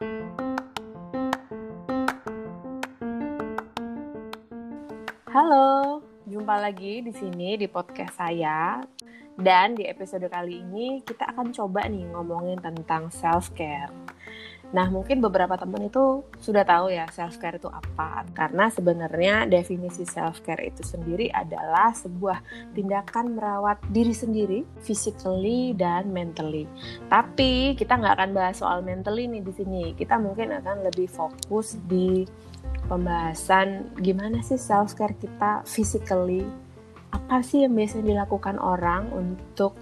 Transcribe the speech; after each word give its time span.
Halo, 0.00 0.16
jumpa 6.24 6.56
lagi 6.56 7.04
di 7.04 7.12
sini 7.12 7.60
di 7.60 7.68
podcast 7.68 8.16
saya. 8.16 8.80
Dan 9.36 9.76
di 9.76 9.84
episode 9.84 10.24
kali 10.32 10.64
ini 10.64 11.04
kita 11.04 11.36
akan 11.36 11.52
coba 11.52 11.84
nih 11.84 12.08
ngomongin 12.16 12.56
tentang 12.64 13.12
self 13.12 13.52
care. 13.52 13.92
Nah, 14.70 14.86
mungkin 14.86 15.18
beberapa 15.18 15.58
teman 15.58 15.90
itu 15.90 16.22
sudah 16.38 16.62
tahu 16.62 16.94
ya 16.94 17.10
self 17.10 17.42
care 17.42 17.58
itu 17.58 17.66
apa. 17.66 18.22
Karena 18.30 18.70
sebenarnya 18.70 19.34
definisi 19.50 20.06
self 20.06 20.46
care 20.46 20.62
itu 20.62 20.86
sendiri 20.86 21.26
adalah 21.34 21.90
sebuah 21.90 22.70
tindakan 22.78 23.34
merawat 23.34 23.82
diri 23.90 24.14
sendiri, 24.14 24.62
physically 24.78 25.74
dan 25.74 26.14
mentally. 26.14 26.70
Tapi 27.10 27.74
kita 27.74 27.98
nggak 27.98 28.14
akan 28.14 28.30
bahas 28.30 28.62
soal 28.62 28.86
mentally 28.86 29.26
nih 29.26 29.42
di 29.42 29.52
sini. 29.54 29.84
Kita 29.98 30.22
mungkin 30.22 30.54
akan 30.62 30.86
lebih 30.86 31.10
fokus 31.10 31.74
di 31.90 32.22
pembahasan 32.86 33.98
gimana 33.98 34.38
sih 34.38 34.58
self 34.58 34.94
care 34.94 35.18
kita 35.18 35.66
physically. 35.66 36.46
Apa 37.10 37.42
sih 37.42 37.66
yang 37.66 37.74
biasanya 37.74 38.22
dilakukan 38.22 38.54
orang 38.62 39.10
untuk 39.10 39.74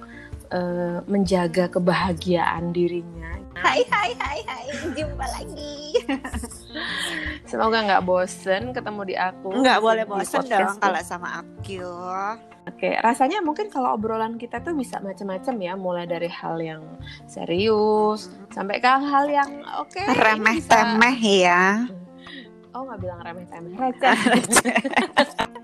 uh, 0.53 1.01
menjaga 1.07 1.69
kebahagiaan 1.73 2.73
dirinya 2.73 3.39
Hai 3.59 3.83
hai 3.91 4.11
hai 4.23 4.39
hai, 4.47 4.67
jumpa 4.95 5.27
lagi. 5.35 5.99
Semoga 7.51 7.83
nggak 7.83 8.05
bosen 8.07 8.71
ketemu 8.71 9.03
di 9.03 9.15
aku. 9.19 9.51
Nggak 9.51 9.79
boleh 9.83 10.05
bosen 10.07 10.47
dong 10.47 10.79
kalau 10.79 11.03
sama 11.03 11.43
aku. 11.43 11.83
Oke, 12.71 12.95
rasanya 13.03 13.43
mungkin 13.43 13.67
kalau 13.67 13.99
obrolan 13.99 14.39
kita 14.39 14.63
tuh 14.63 14.79
bisa 14.79 15.03
macam-macam 15.03 15.55
ya, 15.59 15.75
mulai 15.75 16.07
dari 16.07 16.31
hal 16.31 16.61
yang 16.63 16.87
serius 17.27 18.31
hmm. 18.31 18.55
sampai 18.55 18.79
ke 18.79 18.87
hal 18.87 19.27
yang 19.27 19.51
oke 19.75 19.91
okay, 19.91 20.07
remeh 20.07 20.63
bisa... 20.63 20.71
temeh 20.79 21.19
ya. 21.19 21.89
Oh 22.77 22.87
nggak 22.87 23.01
bilang 23.03 23.19
remeh 23.27 23.47
temeh, 23.51 23.75
receh. 23.75 24.15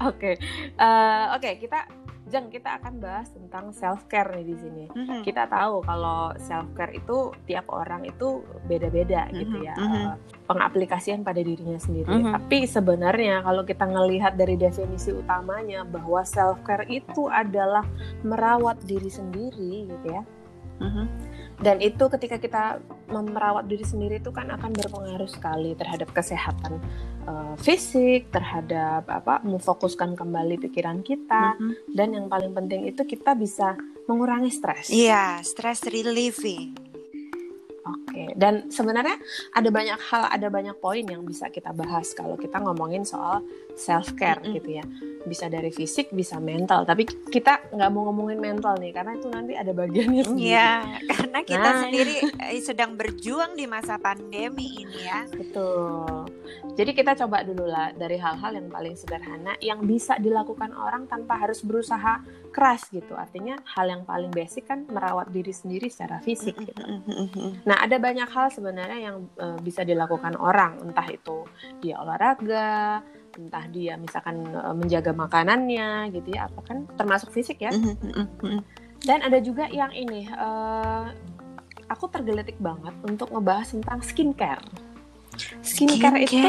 Oke, 0.08 0.32
eh, 0.80 1.24
oke 1.36 1.50
kita 1.60 1.84
Jeng, 2.30 2.46
kita 2.46 2.78
akan 2.78 3.02
bahas 3.02 3.26
tentang 3.34 3.74
self 3.74 4.06
care 4.06 4.30
nih 4.38 4.46
di 4.46 4.56
sini. 4.56 4.84
Mm-hmm. 4.86 5.20
Kita 5.26 5.50
tahu 5.50 5.82
kalau 5.82 6.30
self 6.38 6.70
care 6.78 6.94
itu 6.94 7.34
tiap 7.50 7.66
orang 7.74 8.06
itu 8.06 8.46
beda-beda 8.70 9.26
mm-hmm. 9.26 9.40
gitu 9.42 9.56
ya. 9.66 9.74
Mm-hmm. 9.74 10.04
Uh, 10.06 10.14
pengaplikasian 10.46 11.26
pada 11.26 11.42
dirinya 11.42 11.74
sendiri. 11.82 12.06
Mm-hmm. 12.06 12.34
Tapi 12.38 12.58
sebenarnya 12.70 13.42
kalau 13.42 13.66
kita 13.66 13.82
ngelihat 13.82 14.38
dari 14.38 14.54
definisi 14.54 15.10
utamanya 15.10 15.82
bahwa 15.82 16.22
self 16.22 16.62
care 16.62 16.86
itu 16.86 17.26
adalah 17.26 17.82
merawat 18.22 18.78
diri 18.86 19.10
sendiri 19.10 19.90
gitu 19.90 20.06
ya. 20.06 20.22
Mm-hmm 20.80 21.30
dan 21.60 21.76
itu 21.84 22.08
ketika 22.08 22.40
kita 22.40 22.62
merawat 23.12 23.68
diri 23.68 23.84
sendiri 23.84 24.16
itu 24.16 24.32
kan 24.32 24.48
akan 24.48 24.72
berpengaruh 24.72 25.28
sekali 25.28 25.76
terhadap 25.76 26.08
kesehatan 26.16 26.80
uh, 27.28 27.52
fisik, 27.60 28.32
terhadap 28.32 29.04
apa 29.12 29.44
memfokuskan 29.44 30.16
kembali 30.16 30.56
pikiran 30.56 31.04
kita 31.04 31.60
mm-hmm. 31.60 31.92
dan 31.92 32.16
yang 32.16 32.26
paling 32.32 32.56
penting 32.56 32.88
itu 32.88 33.04
kita 33.04 33.36
bisa 33.36 33.76
mengurangi 34.08 34.48
stres. 34.48 34.88
Iya, 34.88 35.44
stress 35.44 35.84
relieving. 35.84 36.89
Oke, 37.90 38.34
dan 38.38 38.70
sebenarnya 38.70 39.16
ada 39.54 39.68
banyak 39.70 39.98
hal, 39.98 40.22
ada 40.30 40.48
banyak 40.50 40.76
poin 40.78 41.02
yang 41.02 41.22
bisa 41.26 41.50
kita 41.50 41.74
bahas 41.74 42.14
kalau 42.14 42.38
kita 42.38 42.58
ngomongin 42.62 43.02
soal 43.02 43.42
self 43.74 44.14
care 44.14 44.38
mm 44.38 44.44
-hmm. 44.46 44.56
gitu 44.60 44.70
ya. 44.78 44.84
Bisa 45.26 45.46
dari 45.52 45.68
fisik, 45.74 46.10
bisa 46.14 46.40
mental. 46.40 46.88
Tapi 46.88 47.04
kita 47.08 47.72
nggak 47.72 47.90
mau 47.92 48.08
ngomongin 48.10 48.40
mental 48.40 48.76
nih, 48.80 48.92
karena 48.94 49.16
itu 49.16 49.28
nanti 49.28 49.52
ada 49.56 49.72
bagiannya 49.72 50.24
sendiri. 50.24 50.50
Iya, 50.52 50.72
karena 51.12 51.40
kita 51.44 51.68
nah, 51.70 51.80
sendiri 51.86 52.14
eh, 52.50 52.62
sedang 52.62 52.96
berjuang 52.96 53.52
di 53.54 53.64
masa 53.68 54.00
pandemi 54.00 54.80
ini 54.80 54.98
ya. 55.04 55.24
Betul. 55.30 56.19
Jadi 56.74 56.96
kita 56.96 57.12
coba 57.12 57.44
dulu 57.44 57.68
lah 57.68 57.92
dari 57.92 58.16
hal-hal 58.16 58.56
yang 58.56 58.68
paling 58.72 58.96
sederhana 58.96 59.52
yang 59.60 59.84
bisa 59.84 60.16
dilakukan 60.16 60.72
orang 60.72 61.04
tanpa 61.10 61.36
harus 61.36 61.60
berusaha 61.60 62.24
keras 62.54 62.88
gitu. 62.88 63.12
Artinya 63.14 63.58
hal 63.76 63.90
yang 63.90 64.02
paling 64.08 64.32
basic 64.32 64.70
kan 64.70 64.88
merawat 64.88 65.28
diri 65.28 65.52
sendiri 65.52 65.92
secara 65.92 66.22
fisik 66.24 66.56
gitu. 66.56 66.82
Nah, 67.68 67.76
ada 67.84 68.00
banyak 68.00 68.28
hal 68.30 68.48
sebenarnya 68.48 68.98
yang 69.12 69.28
uh, 69.36 69.58
bisa 69.60 69.84
dilakukan 69.84 70.34
orang, 70.40 70.80
entah 70.80 71.06
itu 71.10 71.44
dia 71.84 72.00
olahraga, 72.00 73.04
entah 73.36 73.64
dia 73.68 74.00
misalkan 74.00 74.42
uh, 74.54 74.74
menjaga 74.74 75.12
makanannya 75.12 76.10
gitu 76.16 76.34
ya, 76.34 76.48
apa 76.48 76.60
kan 76.64 76.88
termasuk 76.96 77.30
fisik 77.30 77.60
ya. 77.60 77.70
Dan 79.00 79.24
ada 79.24 79.40
juga 79.40 79.68
yang 79.68 79.92
ini, 79.96 80.28
uh, 80.32 81.08
aku 81.88 82.08
tergeletik 82.08 82.56
banget 82.60 82.92
untuk 83.04 83.32
ngebahas 83.32 83.72
tentang 83.72 84.00
skincare. 84.00 84.89
Skincare, 85.60 86.24
skincare. 86.24 86.24
itu 86.24 86.48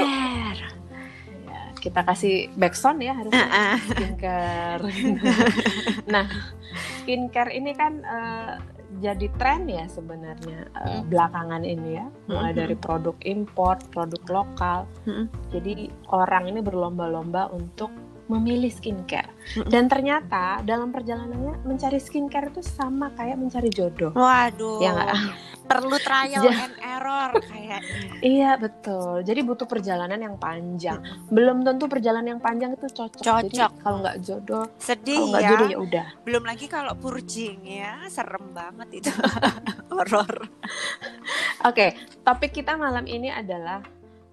ya, 1.48 1.62
kita 1.82 2.02
kasih 2.06 2.36
backsound 2.56 3.00
ya 3.02 3.14
harus 3.18 3.34
uh 3.34 3.42
-uh. 3.42 3.78
skincare. 3.92 4.82
nah, 6.14 6.26
skincare 7.02 7.52
ini 7.56 7.72
kan 7.74 7.94
uh, 8.06 8.54
jadi 9.00 9.28
tren 9.40 9.66
ya 9.72 9.88
sebenarnya 9.88 10.68
uh, 10.76 11.02
belakangan 11.08 11.64
ini 11.64 11.96
ya 11.96 12.06
mulai 12.28 12.52
dari 12.52 12.76
produk 12.76 13.16
import 13.24 13.88
produk 13.90 14.24
lokal 14.28 14.80
jadi 15.50 15.88
orang 16.12 16.52
ini 16.52 16.60
berlomba-lomba 16.60 17.50
untuk 17.56 17.90
memilih 18.32 18.72
skincare. 18.72 19.32
Dan 19.68 19.92
ternyata 19.92 20.64
dalam 20.64 20.96
perjalanannya 20.96 21.68
mencari 21.68 22.00
skincare 22.00 22.56
itu 22.56 22.64
sama 22.64 23.12
kayak 23.20 23.36
mencari 23.36 23.68
jodoh. 23.68 24.16
Waduh. 24.16 24.80
Ya 24.80 24.92
gak? 24.96 25.16
perlu 25.72 25.98
trial 26.04 26.44
and 26.52 26.76
error 26.84 27.32
kayaknya. 27.48 27.80
Iya 28.20 28.52
betul. 28.60 29.24
Jadi 29.24 29.40
butuh 29.40 29.68
perjalanan 29.70 30.20
yang 30.20 30.36
panjang. 30.36 31.00
Belum 31.32 31.64
tentu 31.64 31.88
perjalanan 31.88 32.38
yang 32.38 32.42
panjang 32.44 32.76
itu 32.76 32.92
cocok. 32.92 33.24
Cocok. 33.24 33.72
kalau 33.80 34.04
nggak 34.04 34.20
jodoh 34.20 34.66
sedih 34.76 35.32
kalau 35.32 35.40
ya. 35.40 35.50
jodoh 35.56 35.70
ya. 35.72 35.78
udah. 35.80 36.08
Belum 36.28 36.44
lagi 36.44 36.66
kalau 36.68 36.94
purging 37.00 37.64
ya 37.64 38.04
serem 38.12 38.52
banget 38.52 39.00
itu. 39.00 39.12
Horor. 39.92 40.50
Oke 41.64 41.72
okay, 41.72 41.90
topik 42.28 42.52
kita 42.52 42.76
malam 42.76 43.08
ini 43.08 43.32
adalah 43.32 43.80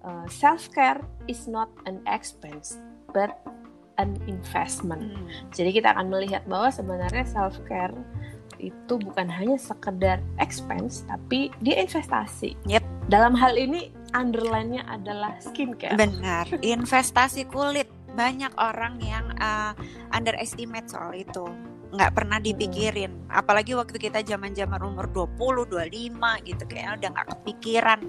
uh, 0.03 0.25
eh, 0.25 0.27
self 0.27 0.67
care 0.75 0.99
is 1.31 1.47
not 1.47 1.71
an 1.87 2.03
expense 2.09 2.75
but 3.15 3.31
an 3.99 4.15
investment. 4.31 5.03
Hmm. 5.03 5.27
Jadi 5.51 5.83
kita 5.83 5.91
akan 5.93 6.07
melihat 6.07 6.47
bahwa 6.47 6.71
sebenarnya 6.71 7.27
self 7.27 7.59
care 7.67 7.93
itu 8.59 8.99
bukan 8.99 9.31
hanya 9.31 9.55
sekedar 9.55 10.19
expense 10.39 11.03
tapi 11.07 11.51
dia 11.59 11.79
investasi. 11.79 12.55
Yep. 12.67 12.83
Dalam 13.11 13.35
hal 13.35 13.55
ini 13.55 13.91
underline-nya 14.15 14.87
adalah 14.87 15.35
skincare. 15.43 15.99
Benar, 15.99 16.47
investasi 16.63 17.47
kulit. 17.47 17.87
Banyak 18.09 18.51
orang 18.57 18.99
yang 18.99 19.31
uh, 19.37 19.71
underestimate 20.11 20.89
soal 20.91 21.15
itu 21.15 21.45
nggak 21.89 22.13
pernah 22.13 22.37
hmm. 22.37 22.47
dipikirin 22.53 23.11
hmm. 23.25 23.33
apalagi 23.33 23.73
waktu 23.73 23.97
kita 23.97 24.21
zaman 24.21 24.53
zaman 24.53 24.77
umur 24.85 25.09
20 25.09 25.73
25 25.73 26.45
gitu 26.45 26.63
kayak 26.69 27.01
udah 27.01 27.09
nggak 27.09 27.27
kepikiran 27.33 28.01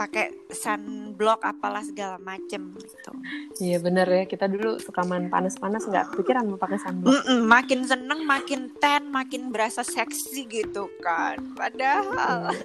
pakai 0.00 0.32
sunblock 0.48 1.44
apalah 1.44 1.84
segala 1.84 2.16
macem 2.16 2.72
gitu. 2.80 3.12
Iya 3.60 3.84
bener 3.84 4.08
ya 4.08 4.24
kita 4.24 4.48
dulu 4.48 4.80
suka 4.80 5.04
main 5.04 5.28
panas-panas 5.28 5.84
nggak 5.84 6.16
kepikiran 6.16 6.48
mau 6.48 6.56
pakai 6.56 6.80
sunblock. 6.80 7.12
Mm 7.12 7.20
-mm, 7.20 7.40
makin 7.44 7.80
seneng, 7.84 8.20
makin 8.24 8.72
ten, 8.80 9.12
makin 9.12 9.52
berasa 9.52 9.84
seksi 9.84 10.48
gitu 10.48 10.88
kan. 11.04 11.36
Padahal. 11.52 12.56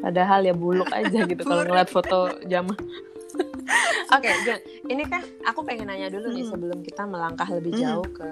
Padahal 0.00 0.40
ya 0.48 0.56
buluk 0.56 0.88
aja 0.88 1.28
gitu 1.28 1.42
kalau 1.44 1.62
ngeliat 1.68 1.92
foto 1.92 2.32
zaman 2.48 2.80
Oke, 4.16 4.30
okay, 4.30 4.58
Ini 4.86 5.02
kan 5.10 5.22
aku 5.42 5.66
pengen 5.66 5.90
nanya 5.90 6.06
dulu 6.06 6.30
nih 6.30 6.46
hmm. 6.46 6.52
sebelum 6.54 6.78
kita 6.86 7.02
melangkah 7.04 7.48
lebih 7.50 7.74
hmm. 7.74 7.82
jauh 7.82 8.08
ke 8.14 8.30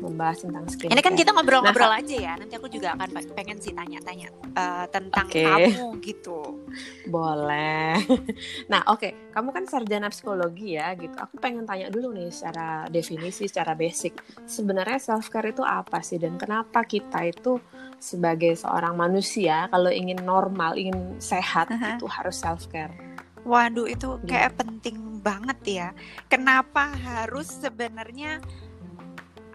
membahas 0.00 0.42
tentang 0.44 0.64
skincare. 0.68 0.96
Ini 0.96 1.02
kan 1.04 1.14
kita 1.16 1.30
ngobrol-ngobrol 1.36 1.92
nah, 1.92 2.00
aja 2.00 2.16
ya. 2.16 2.32
Nanti 2.40 2.54
aku 2.56 2.68
juga 2.72 2.96
akan 2.96 3.08
pengen 3.36 3.58
sih 3.60 3.72
tanya-tanya 3.76 4.28
uh, 4.56 4.86
tentang 4.88 5.28
okay. 5.28 5.44
kamu 5.44 6.00
gitu. 6.00 6.64
Boleh. 7.08 8.00
nah, 8.72 8.80
oke. 8.88 9.00
Okay. 9.00 9.12
Kamu 9.30 9.48
kan 9.54 9.64
sarjana 9.68 10.08
psikologi 10.08 10.80
ya 10.80 10.96
gitu. 10.96 11.14
Aku 11.14 11.36
pengen 11.38 11.68
tanya 11.68 11.92
dulu 11.92 12.16
nih 12.16 12.32
secara 12.32 12.88
definisi, 12.88 13.46
secara 13.46 13.76
basic. 13.76 14.16
Sebenarnya 14.48 14.98
self 14.98 15.28
care 15.28 15.52
itu 15.52 15.62
apa 15.62 16.00
sih 16.00 16.16
dan 16.16 16.40
kenapa 16.40 16.82
kita 16.88 17.28
itu 17.28 17.60
sebagai 18.00 18.56
seorang 18.56 18.96
manusia 18.96 19.68
kalau 19.68 19.92
ingin 19.92 20.24
normal, 20.24 20.74
ingin 20.74 21.20
sehat 21.20 21.68
uh 21.68 21.76
-huh. 21.76 21.92
itu 22.00 22.06
harus 22.08 22.36
self 22.40 22.64
care? 22.72 23.09
Waduh, 23.44 23.88
itu 23.88 24.20
iya. 24.24 24.28
kayak 24.28 24.52
penting 24.60 25.20
banget 25.24 25.58
ya. 25.64 25.88
Kenapa 26.28 26.92
harus 26.92 27.48
sebenarnya 27.48 28.40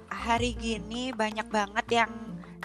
hari 0.09 0.57
gini 0.57 1.13
banyak 1.13 1.45
banget 1.49 2.05
yang 2.05 2.11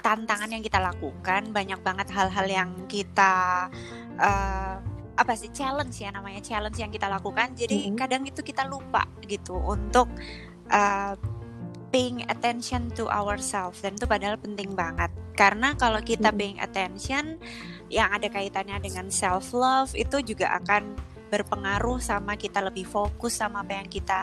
tantangan 0.01 0.49
yang 0.49 0.65
kita 0.65 0.81
lakukan, 0.81 1.53
banyak 1.53 1.81
banget 1.85 2.09
hal-hal 2.09 2.47
yang 2.49 2.71
kita 2.89 3.69
uh, 4.17 4.77
apa 5.21 5.33
sih 5.37 5.53
challenge 5.53 6.01
ya 6.01 6.09
namanya 6.09 6.41
challenge 6.41 6.81
yang 6.81 6.89
kita 6.89 7.05
lakukan. 7.05 7.53
Jadi 7.53 7.85
mm 7.85 7.87
-hmm. 7.93 8.01
kadang 8.01 8.23
itu 8.25 8.41
kita 8.41 8.65
lupa 8.65 9.05
gitu 9.29 9.61
untuk 9.61 10.09
uh, 10.73 11.13
paying 11.91 12.25
attention 12.31 12.89
to 12.95 13.11
ourselves 13.11 13.83
dan 13.83 13.99
itu 13.99 14.07
padahal 14.07 14.39
penting 14.39 14.73
banget 14.79 15.11
karena 15.35 15.75
kalau 15.75 15.99
kita 15.99 16.31
paying 16.31 16.63
attention 16.63 17.37
yang 17.91 18.07
ada 18.15 18.31
kaitannya 18.31 18.79
dengan 18.79 19.11
self 19.11 19.51
love 19.51 19.91
itu 19.99 20.23
juga 20.23 20.55
akan 20.63 20.95
berpengaruh 21.31 22.03
sama 22.03 22.35
kita 22.35 22.59
lebih 22.61 22.85
fokus 22.85 23.39
sama 23.39 23.63
apa 23.63 23.73
yang 23.79 23.89
kita 23.89 24.21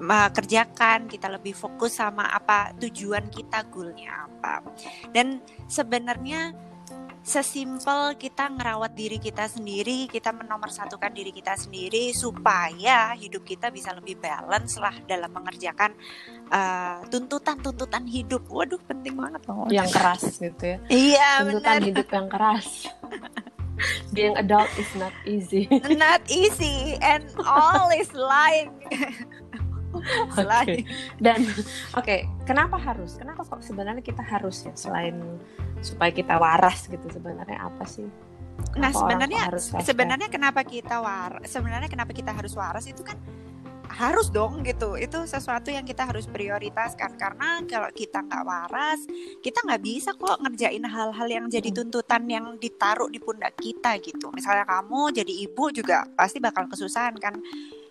uh, 0.00 0.30
kerjakan 0.32 1.06
kita 1.06 1.28
lebih 1.28 1.52
fokus 1.52 2.00
sama 2.00 2.32
apa 2.32 2.72
tujuan 2.80 3.28
kita 3.28 3.68
goalnya 3.68 4.24
apa 4.26 4.64
dan 5.12 5.44
sebenarnya 5.68 6.56
sesimpel 7.26 8.14
kita 8.14 8.46
ngerawat 8.54 8.94
diri 8.94 9.18
kita 9.18 9.50
sendiri, 9.50 10.06
kita 10.06 10.30
menomorsatukan 10.30 11.10
diri 11.10 11.34
kita 11.34 11.58
sendiri 11.58 12.14
supaya 12.14 13.18
hidup 13.18 13.42
kita 13.42 13.74
bisa 13.74 13.90
lebih 13.98 14.14
balance 14.22 14.78
lah 14.78 14.94
dalam 15.10 15.34
mengerjakan 15.34 15.90
uh, 16.54 17.02
tuntutan-tuntutan 17.10 18.06
hidup. 18.06 18.46
Waduh, 18.46 18.78
penting 18.86 19.18
banget 19.18 19.42
loh. 19.50 19.66
yang 19.74 19.90
keras 19.90 20.38
gitu 20.38 20.62
ya 20.62 20.78
Iya, 20.86 21.30
tuntutan 21.42 21.74
benar. 21.82 21.88
hidup 21.90 22.08
yang 22.14 22.26
keras 22.30 22.66
being 24.16 24.36
adult 24.36 24.70
is 24.80 24.90
not 24.96 25.12
easy 25.24 25.68
Not 25.96 26.22
easy 26.28 27.00
and 27.00 27.24
all 27.44 27.88
is 27.92 28.12
lying. 28.12 28.72
Oke. 29.96 30.44
Lying. 30.44 30.84
dan 31.24 31.40
oke 31.96 32.28
kenapa 32.44 32.76
harus 32.76 33.16
kenapa 33.16 33.48
kok 33.48 33.64
sebenarnya 33.64 34.04
kita 34.04 34.20
harus 34.20 34.68
ya 34.68 34.76
selain 34.76 35.16
supaya 35.80 36.12
kita 36.12 36.36
waras 36.36 36.84
gitu 36.84 37.08
sebenarnya 37.08 37.64
apa 37.64 37.88
sih 37.88 38.04
Nah, 38.76 38.92
Kenapa 38.92 38.96
orang 38.96 39.00
sebenarnya 39.00 39.42
sebenarnya 39.84 40.28
kenapa 40.32 40.60
kita 40.64 40.96
waras? 41.00 41.48
Sebenarnya 41.48 41.88
kenapa 41.92 42.12
kita 42.12 42.32
harus 42.32 42.52
waras 42.56 42.84
itu 42.88 43.04
kan 43.04 43.16
harus 43.90 44.28
dong 44.30 44.62
gitu. 44.62 44.94
Itu 44.94 45.24
sesuatu 45.24 45.70
yang 45.70 45.86
kita 45.86 46.06
harus 46.08 46.26
prioritaskan 46.26 47.14
karena 47.14 47.62
kalau 47.64 47.90
kita 47.90 48.22
nggak 48.22 48.44
waras, 48.44 49.00
kita 49.40 49.62
nggak 49.62 49.82
bisa 49.82 50.10
kok 50.14 50.42
ngerjain 50.42 50.84
hal-hal 50.84 51.28
yang 51.28 51.46
jadi 51.46 51.70
Mm. 51.70 51.76
tuntutan 51.84 52.22
yang 52.26 52.46
ditaruh 52.56 53.10
di 53.10 53.18
pundak 53.18 53.54
kita 53.58 53.98
gitu. 54.02 54.30
Misalnya 54.32 54.66
kamu 54.66 55.14
jadi 55.14 55.32
ibu 55.46 55.70
juga 55.70 56.04
pasti 56.14 56.38
bakal 56.38 56.66
kesusahan 56.66 57.16
kan. 57.18 57.38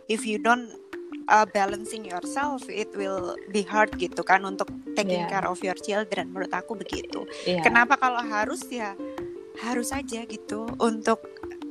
If 0.06 0.22
you 0.24 0.38
don't 0.38 0.70
uh, 1.26 1.46
balancing 1.50 2.06
yourself, 2.06 2.70
it 2.70 2.94
will 2.94 3.34
be 3.50 3.66
hard 3.66 3.96
gitu 3.98 4.22
kan 4.22 4.46
untuk 4.46 4.70
taking 4.94 5.26
Yeah. 5.26 5.32
care 5.42 5.48
of 5.50 5.58
your 5.66 5.78
children. 5.78 6.30
Menurut 6.30 6.54
aku 6.54 6.78
begitu. 6.78 7.26
Iya. 7.50 7.66
Kenapa 7.66 7.98
kalau 7.98 8.22
harus 8.22 8.62
ya 8.70 8.94
harus 9.64 9.90
aja 9.90 10.28
gitu 10.28 10.68
untuk 10.78 11.24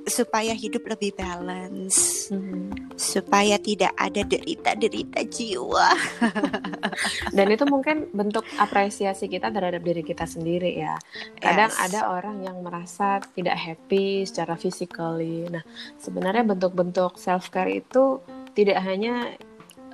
supaya 0.05 0.53
hidup 0.53 0.85
lebih 0.85 1.17
balance, 1.17 2.29
Mhm. 2.29 2.95
supaya 2.95 3.57
tidak 3.57 3.93
ada 3.97 4.21
derita-derita 4.23 5.25
jiwa. 5.25 5.89
dan 7.37 7.47
itu 7.51 7.65
mungkin 7.67 8.09
bentuk 8.13 8.45
apresiasi 8.57 9.27
kita 9.27 9.51
terhadap 9.51 9.83
diri 9.83 10.03
kita 10.05 10.25
sendiri 10.29 10.79
ya 10.79 10.95
kadang 11.41 11.73
Yes. 11.73 11.81
ada 11.91 12.01
orang 12.13 12.45
yang 12.45 12.61
merasa 12.63 13.19
tidak 13.35 13.57
happy 13.57 14.23
secara 14.29 14.55
physically 14.55 15.49
nah 15.51 15.65
sebenarnya 15.99 16.45
bentuk-bentuk 16.47 17.17
self 17.19 17.51
care 17.51 17.81
itu 17.83 18.21
tidak 18.55 18.79
hanya 18.85 19.35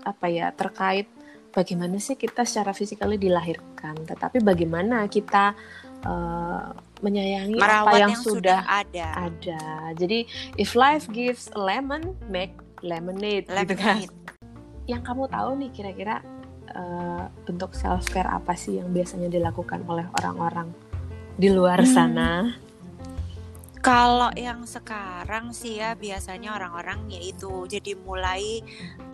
apa 0.04 0.26
ya 0.28 0.52
terkait 0.52 1.08
bagaimana 1.50 1.96
sih 2.00 2.16
kita 2.16 2.44
secara 2.44 2.76
physically 2.76 3.16
dilahirkan 3.16 3.96
tetapi 4.04 4.42
bagaimana 4.44 5.08
kita 5.08 5.56
eh, 6.04 6.66
menyayangi 7.00 7.56
merawat 7.56 7.88
apa 7.88 7.97
yang, 7.99 8.12
yang, 8.12 8.23
sudah 8.23 8.61
ada. 8.64 9.08
ada 9.32 9.61
jadi 9.97 10.25
if 10.56 10.76
life 10.76 11.08
gives 11.11 11.49
a 11.52 11.61
lemon 11.61 12.17
make 12.29 12.52
lemonade, 12.81 13.44
gitu 13.44 13.75
kan 13.76 14.05
Lemonade. 14.05 14.12
yang 14.88 15.02
kamu 15.05 15.29
tahu 15.29 15.50
nih 15.61 15.70
kira-kira 15.73 16.17
eh, 16.70 17.25
bentuk 17.44 17.76
self 17.76 18.08
care 18.08 18.29
apa 18.29 18.56
sih 18.56 18.81
yang 18.81 18.88
biasanya 18.88 19.29
dilakukan 19.29 19.85
oleh 19.85 20.08
orang-orang 20.17 20.73
di 21.37 21.49
luar 21.49 21.81
Hmm. 21.81 21.88
sana? 21.93 22.31
Kalau 23.81 24.29
yang 24.37 24.69
sekarang 24.69 25.56
sih 25.56 25.81
ya 25.81 25.97
biasanya 25.97 26.52
orang-orang 26.52 27.08
yaitu 27.08 27.64
jadi 27.64 27.97
mulai 27.97 28.61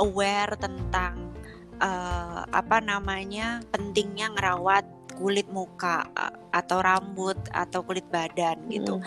aware 0.03 0.59
tentang 0.59 1.31
eh, 1.79 2.43
apa 2.50 2.83
namanya 2.83 3.62
pentingnya 3.71 4.35
ngerawat 4.35 4.83
kulit 5.16 5.48
muka 5.48 6.04
atau 6.52 6.78
rambut 6.84 7.36
atau 7.52 7.80
kulit 7.82 8.04
badan 8.12 8.60
gitu. 8.68 9.00
Mm. 9.00 9.04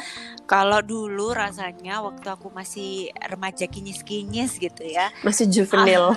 Kalau 0.50 0.82
dulu 0.82 1.34
rasanya 1.34 2.02
waktu 2.02 2.28
aku 2.30 2.50
masih 2.50 3.14
remaja 3.30 3.70
kinyis-kinyis 3.70 4.58
gitu 4.58 4.84
ya, 4.86 5.14
Masih 5.22 5.46
juvenil. 5.46 6.14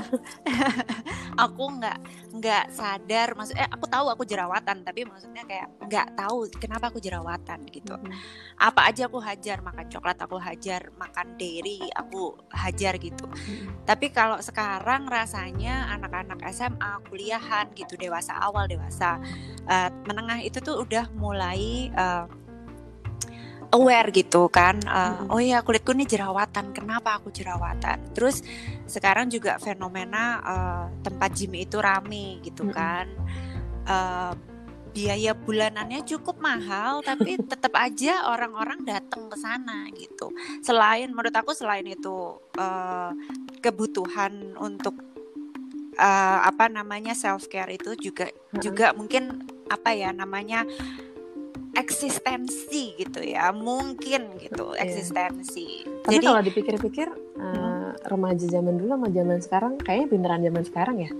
aku 1.45 1.63
nggak 1.79 1.99
nggak 2.33 2.73
sadar 2.73 3.37
maksud 3.37 3.53
eh 3.55 3.69
aku 3.69 3.85
tahu 3.85 4.09
aku 4.09 4.25
jerawatan 4.25 4.81
tapi 4.81 5.05
maksudnya 5.05 5.45
kayak 5.45 5.69
nggak 5.85 6.17
tahu 6.17 6.49
kenapa 6.57 6.89
aku 6.89 6.97
jerawatan 6.97 7.61
gitu 7.69 7.93
Mm. 7.93 8.09
apa 8.57 8.89
aja 8.89 9.05
aku 9.05 9.21
hajar 9.21 9.61
makan 9.61 9.87
coklat 9.87 10.17
aku 10.17 10.41
hajar 10.41 10.89
makan 10.97 11.37
dairy 11.37 11.93
aku 11.93 12.33
hajar 12.49 12.97
gitu 12.97 13.29
Mm. 13.29 13.85
tapi 13.85 14.09
kalau 14.09 14.41
sekarang 14.41 15.05
rasanya 15.05 15.93
anak-anak 15.93 16.41
SMA 16.49 17.05
kuliahan 17.07 17.69
gitu 17.77 18.01
dewasa 18.01 18.33
awal 18.41 18.65
dewasa 18.65 19.21
eh, 19.69 19.93
menengah 20.09 20.41
itu 20.41 20.57
tuh 20.59 20.81
udah 20.81 21.13
mulai 21.13 21.93
eh, 21.93 22.25
aware 23.73 24.13
gitu 24.13 24.53
kan 24.53 24.77
Mm-mm. 24.85 25.33
oh 25.33 25.41
ya 25.41 25.65
kulitku 25.65 25.97
nih 25.97 26.05
jerawatan 26.05 26.77
kenapa 26.77 27.17
aku 27.17 27.33
jerawatan? 27.33 28.13
Terus 28.13 28.45
sekarang 28.85 29.33
juga 29.33 29.57
fenomena 29.57 30.39
eh, 30.45 30.85
tempat 31.01 31.31
gym 31.33 31.57
itu 31.57 31.81
rame 31.81 32.39
gitu 32.45 32.69
kan. 32.69 33.09
Eh, 33.89 34.33
biaya 34.93 35.33
bulanannya 35.33 36.05
cukup 36.05 36.37
mahal 36.45 37.01
tapi 37.01 37.41
tetap 37.51 37.73
aja 37.81 38.29
orang-orang 38.29 38.85
datang 38.85 39.33
ke 39.33 39.37
sana 39.41 39.89
gitu. 39.97 40.29
Selain 40.61 41.09
menurut 41.09 41.33
aku 41.33 41.57
selain 41.57 41.89
itu 41.89 42.37
eh, 42.61 43.11
kebutuhan 43.65 44.53
untuk 44.61 45.01
eh, 45.97 46.39
apa 46.45 46.69
namanya 46.69 47.17
self 47.17 47.49
care 47.49 47.73
itu 47.73 47.97
juga 47.97 48.29
juga 48.61 48.93
mungkin 48.93 49.49
apa 49.73 49.97
ya 49.97 50.13
namanya 50.13 50.69
eksistensi 51.73 52.97
gitu 52.97 53.21
ya 53.21 53.51
mungkin 53.51 54.37
gitu 54.39 54.73
Iya. 54.73 54.85
eksistensi 54.85 55.85
Tapi 56.03 56.13
jadi 56.15 56.25
kalau 56.25 56.43
dipikir-pikir 56.43 57.09
eh, 57.39 57.91
remaja 58.05 58.45
zaman 58.45 58.77
dulu 58.77 58.93
sama 58.93 59.09
zaman 59.09 59.39
sekarang 59.39 59.73
kayaknya 59.79 60.07
beneran 60.09 60.41
zaman 60.43 60.63
sekarang 60.65 60.97
ya. 61.01 61.11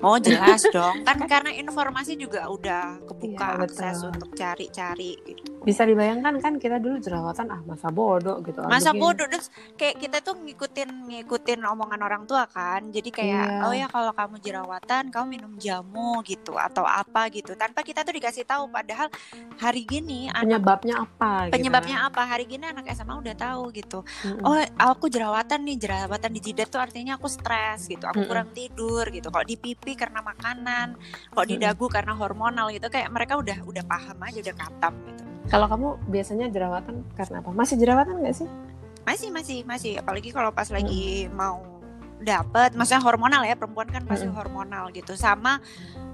oh 0.00 0.16
jelas 0.16 0.62
dong 0.74 1.02
kan 1.02 1.18
karena 1.24 1.50
informasi 1.52 2.14
juga 2.14 2.46
udah 2.46 3.00
kebuka 3.02 3.46
Iya, 3.48 3.64
akses 3.64 3.96
betul. 3.98 4.10
untuk 4.12 4.30
cari-cari 4.34 5.12
gitu 5.22 5.44
Bisa 5.66 5.82
dibayangkan 5.82 6.38
kan 6.38 6.62
kita 6.62 6.78
dulu 6.78 7.02
jerawatan 7.02 7.50
ah 7.50 7.58
masa 7.66 7.90
bodoh 7.90 8.38
gitu. 8.46 8.62
ah, 8.62 8.70
masa 8.70 8.94
bodoh 8.94 9.26
terus 9.26 9.50
kayak 9.74 9.98
kita 9.98 10.22
tuh 10.22 10.38
ngikutin 10.38 10.86
ngikutin 11.10 11.58
omongan 11.66 12.00
orang 12.00 12.22
tua 12.22 12.46
kan 12.46 12.86
jadi 12.94 13.10
kayak 13.10 13.46
Iya. 13.50 13.66
oh 13.66 13.74
ya 13.74 13.86
kalau 13.90 14.14
kamu 14.14 14.38
jerawatan 14.38 15.10
kamu 15.10 15.26
minum 15.26 15.52
jamu 15.58 16.22
gitu 16.22 16.54
atau 16.54 16.86
apa 16.86 17.26
gitu 17.34 17.58
tanpa 17.58 17.82
kita 17.82 18.06
tuh 18.06 18.14
dikasih 18.14 18.46
tahu 18.46 18.70
padahal 18.70 19.10
hari 19.58 19.82
gini 19.82 20.30
anak 20.30 20.62
Penyebabnya 20.62 20.94
apa? 21.02 21.30
gitu. 21.50 21.52
penyebabnya 21.58 21.96
apa 22.06 22.22
hari 22.22 22.44
gini 22.46 22.64
anak 22.70 22.86
SMA 22.94 23.14
udah 23.18 23.34
tahu 23.34 23.62
gitu 23.74 24.06
Mm-mm. 24.22 24.46
oh 24.46 24.54
aku 24.78 25.10
jerawatan 25.10 25.66
nih 25.66 25.76
jerawatan 25.82 26.30
di 26.30 26.40
jidat 26.40 26.70
tuh 26.70 26.78
artinya 26.78 27.18
aku 27.18 27.26
stres 27.26 27.90
gitu 27.90 28.06
aku 28.06 28.22
Mm-mm. 28.22 28.30
kurang 28.30 28.48
tidur 28.54 29.02
gitu 29.10 29.26
kalau 29.28 29.42
di 29.42 29.58
pipi 29.58 29.98
karena 29.98 30.22
makanan 30.22 30.94
kalau 31.34 31.42
di 31.44 31.58
dagu 31.58 31.90
karena 31.90 32.14
hormonal 32.14 32.70
gitu 32.70 32.86
kayak 32.86 33.10
mereka 33.10 33.34
udah 33.34 33.58
udah 33.66 33.82
paham 33.82 34.18
aja 34.22 34.38
udah 34.38 34.54
katam 34.54 34.94
gitu 35.10 35.25
Kalau 35.46 35.66
kamu 35.70 35.88
biasanya 36.10 36.46
jerawatan 36.50 37.06
karena 37.14 37.38
apa? 37.38 37.50
Masih 37.54 37.76
jerawatan 37.78 38.18
nggak 38.22 38.36
sih? 38.36 38.48
masih 39.06 39.30
masih 39.30 39.58
masih 39.62 39.92
apalagi 40.02 40.34
kalau 40.34 40.50
pas 40.50 40.66
lagi 40.66 41.30
mau 41.30 41.62
dapet 42.18 42.74
maksudnya 42.74 42.98
hormonal 43.06 43.46
ya 43.46 43.54
perempuan 43.54 43.86
kan 43.86 44.02
pasti 44.02 44.26
Mm-mm. 44.26 44.34
hormonal 44.34 44.90
gitu 44.90 45.14
sama 45.14 45.62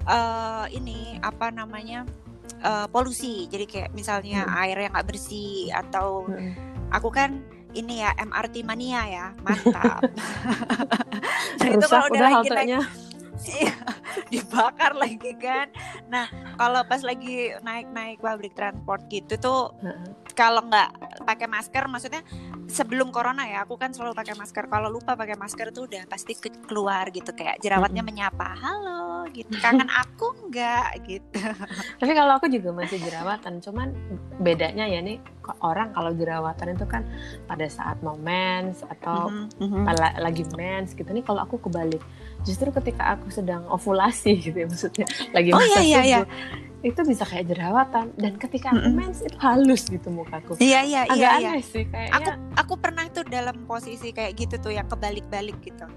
eh, 0.05 0.65
ini 0.77 1.17
apa 1.17 1.49
namanya 1.49 2.05
eh, 2.61 2.85
polusi 2.93 3.49
jadi 3.49 3.65
kayak 3.65 3.89
misalnya 3.97 4.45
Mm. 4.45 4.61
air 4.61 4.77
yang 4.77 4.91
nggak 4.93 5.09
bersih 5.09 5.73
atau 5.73 6.29
Mm-mm. 6.29 6.53
aku 6.93 7.09
kan 7.09 7.41
ini 7.73 8.05
ya 8.05 8.13
MRT 8.13 8.61
mania 8.61 9.01
ya 9.09 9.25
mantap 9.41 10.05
nah 11.57 11.67
itu 11.73 11.85
kalau 11.89 12.05
udah 12.13 12.13
udah 12.13 12.29
lagi 12.29 12.49
naik. 12.53 12.85
Iya, 13.43 13.73
dibakar 14.33 14.97
lagi 15.03 15.37
kan. 15.37 15.69
Nah, 16.09 16.25
kalau 16.57 16.81
pas 16.89 17.05
lagi 17.05 17.53
naik-naik 17.61 18.17
public 18.17 18.57
transport 18.57 19.05
gitu 19.13 19.37
tuh 19.37 19.69
kalau 20.33 20.65
nggak 20.65 20.89
pakai 21.29 21.45
masker 21.45 21.85
maksudnya 21.85 22.25
sebelum 22.67 23.09
corona 23.09 23.43
ya 23.43 23.63
aku 23.63 23.75
kan 23.75 23.91
selalu 23.91 24.13
pakai 24.13 24.33
masker 24.33 24.65
kalau 24.67 24.87
lupa 24.87 25.13
pakai 25.13 25.35
masker 25.35 25.69
tuh 25.69 25.85
udah 25.85 26.03
pasti 26.05 26.33
ke- 26.33 26.63
keluar 26.65 27.09
gitu 27.09 27.31
kayak 27.31 27.59
jerawatnya 27.59 28.01
Mm-mm. 28.01 28.11
menyapa 28.13 28.47
halo 28.55 29.27
gitu 29.31 29.51
kangen 29.59 29.87
aku 29.87 30.31
nggak 30.47 30.87
gitu 31.07 31.39
Tapi 32.01 32.11
kalau 32.11 32.35
aku 32.35 32.51
juga 32.51 32.75
masih 32.75 32.99
jerawatan, 32.99 33.63
cuman 33.63 33.95
bedanya 34.37 34.83
ya 34.83 34.99
nih 34.99 35.17
orang 35.59 35.91
kalau 35.91 36.11
jerawatan 36.11 36.75
itu 36.75 36.85
kan 36.85 37.03
pada 37.45 37.67
saat 37.67 37.99
mau 37.99 38.15
mens 38.15 38.83
atau 38.83 39.31
mhm. 39.59 39.87
la- 39.87 40.19
lagi 40.19 40.43
mens 40.53 40.91
gitu 40.91 41.07
nih 41.07 41.23
kalau 41.23 41.43
aku 41.43 41.59
kebalik 41.59 42.03
justru 42.43 42.71
ketika 42.71 43.15
aku 43.15 43.31
sedang 43.31 43.63
ovulasi 43.67 44.35
gitu 44.43 44.55
ya 44.55 44.67
maksudnya 44.67 45.05
lagi 45.31 45.49
Oh, 45.51 45.59
masa 45.59 45.79
iya, 45.79 45.99
iya, 46.01 46.01
iya. 46.03 46.19
Itu 46.83 46.99
bisa 47.01 47.23
kayak 47.23 47.47
jerawatan 47.47 48.11
dan 48.13 48.35
ketika 48.35 48.69
aku 48.69 48.83
Mm-mm. 48.83 48.93
mens 48.93 49.19
itu 49.19 49.37
halus 49.37 49.87
gitu 49.87 50.07
mukaku 50.09 50.53
Iya 50.57 50.83
iya 50.83 51.01
agak 51.05 51.15
iya 51.15 51.29
iya. 51.33 51.49
aneh 51.49 51.63
sih 51.63 51.83
Aku 51.83 51.89
kayaknya 51.89 52.33
aku 52.53 52.73
pernah 52.75 53.05
tuh 53.07 53.23
dalam 53.25 53.63
posisi 53.63 54.11
kayak 54.11 54.35
gitu 54.37 54.59
tuh 54.59 54.71
yang 54.71 54.85
kebalik-balik 54.85 55.55
gitu. 55.59 55.87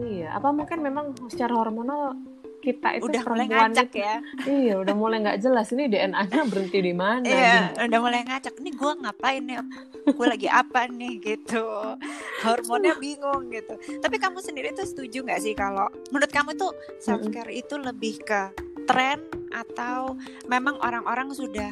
iya 0.00 0.32
apa 0.32 0.48
mungkin 0.48 0.80
memang 0.80 1.12
secara 1.26 1.52
hormonal 1.52 2.16
kita 2.58 2.92
itu 2.94 3.04
Udah 3.06 3.22
mulai 3.22 3.46
ngacak 3.48 3.88
itu- 3.88 4.00
ya. 4.00 4.16
iya 4.46 4.74
udah 4.76 4.94
mulai 4.94 5.16
nggak 5.18 5.38
jelas 5.38 5.68
ini 5.70 5.88
DNA-nya 5.88 6.44
berhenti 6.44 6.78
di 6.78 6.92
mana 6.92 7.24
Iya, 7.24 7.56
gitu. 7.72 7.88
udah 7.88 7.98
mulai 7.98 8.20
ngacak. 8.22 8.52
Ini 8.54 8.70
gue 8.70 8.92
ngapain 8.98 9.42
nih? 9.42 9.56
Gue 10.06 10.26
lagi 10.28 10.44
apa 10.46 10.84
nih 10.86 11.12
gitu. 11.18 11.64
Hormonnya 12.38 12.94
bingung 12.96 13.48
gitu. 13.48 13.74
Tapi 13.98 14.16
kamu 14.16 14.38
sendiri 14.38 14.72
tuh 14.72 14.84
setuju 14.84 15.20
nggak 15.22 15.40
sih 15.40 15.52
kalau 15.52 15.88
menurut 16.10 16.28
kamu 16.28 16.52
tuh 16.54 16.72
self 16.98 17.24
care 17.30 17.48
itu 17.50 17.74
lebih 17.76 18.20
ke 18.20 18.52
tren 18.90 19.22
atau 19.54 20.18
memang 20.50 20.74
orang-orang 20.82 21.30
sudah 21.30 21.70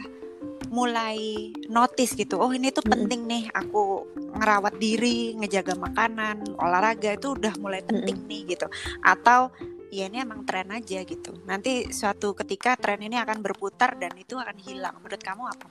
mulai 0.71 1.51
notice 1.67 2.15
gitu. 2.15 2.39
Oh, 2.39 2.55
ini 2.55 2.71
tuh 2.71 2.87
penting 2.87 3.27
nih 3.27 3.51
aku 3.51 4.07
ngerawat 4.39 4.79
diri, 4.79 5.35
ngejaga 5.35 5.75
makanan, 5.75 6.55
olahraga 6.63 7.19
itu 7.19 7.35
udah 7.35 7.59
mulai 7.59 7.83
penting 7.83 8.23
nih 8.31 8.55
gitu. 8.55 8.71
Atau 9.03 9.51
ya 9.91 10.07
ini 10.07 10.23
emang 10.23 10.47
tren 10.47 10.71
aja 10.71 11.03
gitu. 11.03 11.35
Nanti 11.49 11.91
suatu 11.91 12.39
ketika 12.39 12.79
tren 12.79 13.03
ini 13.03 13.19
akan 13.19 13.43
berputar 13.43 13.99
dan 13.99 14.15
itu 14.15 14.39
akan 14.39 14.57
hilang. 14.63 14.95
Menurut 15.03 15.23
kamu 15.25 15.43
apa? 15.49 15.69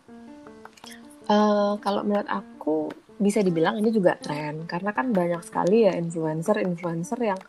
Eh, 1.28 1.74
kalau 1.80 2.02
menurut 2.04 2.28
aku 2.28 2.92
bisa 3.18 3.42
dibilang 3.42 3.82
ini 3.82 3.90
juga 3.90 4.14
tren 4.20 4.70
karena 4.70 4.94
kan 4.94 5.10
banyak 5.10 5.42
sekali 5.42 5.90
ya 5.90 5.94
influencer-influencer 5.98 7.18
yang 7.18 7.42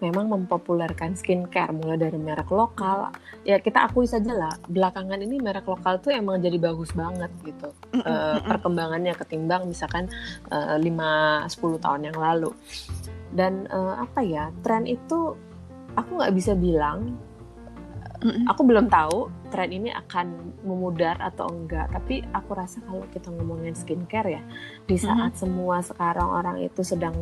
memang 0.00 0.28
mempopulerkan 0.28 1.16
skincare 1.16 1.72
mulai 1.72 1.96
dari 1.96 2.18
merek 2.20 2.48
lokal. 2.52 3.12
Ya 3.46 3.56
kita 3.62 3.88
akui 3.88 4.04
saja 4.04 4.32
lah 4.32 4.54
belakangan 4.68 5.20
ini 5.22 5.40
merek 5.40 5.64
lokal 5.64 6.00
tuh 6.02 6.12
emang 6.12 6.40
jadi 6.40 6.60
bagus 6.60 6.92
banget 6.92 7.32
gitu. 7.44 7.70
Eh, 7.96 8.38
perkembangannya 8.44 9.16
ketimbang 9.16 9.66
misalkan 9.66 10.08
eh, 10.52 10.76
5-10 10.78 11.82
tahun 11.82 12.02
yang 12.12 12.18
lalu. 12.18 12.52
Dan 13.32 13.64
eh, 13.68 13.94
apa 13.96 14.20
ya 14.20 14.52
tren 14.60 14.84
itu 14.84 15.34
aku 15.96 16.10
nggak 16.20 16.34
bisa 16.36 16.52
bilang 16.52 17.16
Mm-mm. 18.20 18.48
aku 18.48 18.64
belum 18.64 18.88
tahu 18.88 19.28
tren 19.52 19.70
ini 19.72 19.92
akan 19.92 20.56
memudar 20.64 21.16
atau 21.20 21.48
enggak. 21.48 21.88
Tapi 21.92 22.24
aku 22.32 22.50
rasa 22.56 22.80
kalau 22.84 23.04
kita 23.12 23.28
ngomongin 23.32 23.76
skincare 23.76 24.40
ya 24.40 24.42
di 24.84 24.96
saat 24.96 25.36
semua 25.40 25.80
sekarang 25.84 26.28
orang 26.28 26.56
itu 26.60 26.80
sedang 26.84 27.14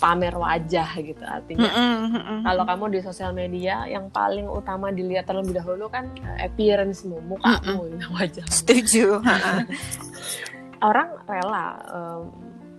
pamer 0.00 0.32
wajah 0.32 0.88
gitu 0.96 1.20
artinya 1.20 1.68
Mm-mm. 1.68 2.40
kalau 2.40 2.64
kamu 2.64 2.84
di 2.90 3.00
sosial 3.00 3.30
media 3.30 3.84
yang 3.84 4.08
paling 4.08 4.48
utama 4.48 4.88
dilihat 4.88 5.24
terlebih 5.24 5.54
dahulu 5.54 5.86
kan 5.86 6.08
eh, 6.16 6.48
appearance-mu 6.48 7.20
mukamu 7.20 7.84
wajah 8.16 8.46
setuju. 8.48 9.20
Orang 10.80 11.20
rela 11.28 11.66
em, 11.86 12.22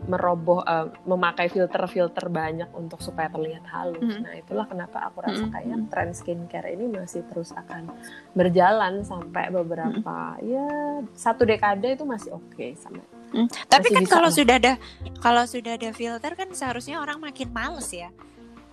meroboh 0.01 0.65
em, 0.65 0.89
memakai 1.05 1.45
filter-filter 1.45 2.25
banyak 2.25 2.73
untuk 2.73 2.97
supaya 2.97 3.29
terlihat 3.29 3.61
halus. 3.69 4.01
Mhm. 4.01 4.25
Nah, 4.25 4.33
itulah 4.33 4.65
kenapa 4.65 4.97
aku 5.05 5.21
rasa 5.21 5.45
Mhm. 5.45 5.53
kayak 5.53 5.79
tren 5.87 6.09
skincare 6.11 6.73
ini 6.73 6.89
masih 6.89 7.21
terus 7.29 7.53
akan 7.53 7.93
berjalan 8.33 9.05
sampai 9.05 9.53
beberapa 9.53 10.17
ya 10.41 10.65
satu 11.13 11.45
dekade 11.45 11.93
itu 11.93 12.01
masih 12.01 12.33
oke 12.33 12.67
sama. 12.75 13.05
Mm. 13.31 13.47
Tapi 13.65 13.88
Masih 13.88 13.95
kan 13.95 14.05
kalau 14.09 14.27
lah. 14.27 14.35
sudah 14.35 14.55
ada 14.57 14.73
kalau 15.17 15.43
sudah 15.45 15.71
ada 15.73 15.89
filter 15.91 16.31
kan 16.33 16.50
seharusnya 16.51 16.97
orang 16.97 17.17
makin 17.17 17.47
males 17.50 17.88
ya 17.89 18.11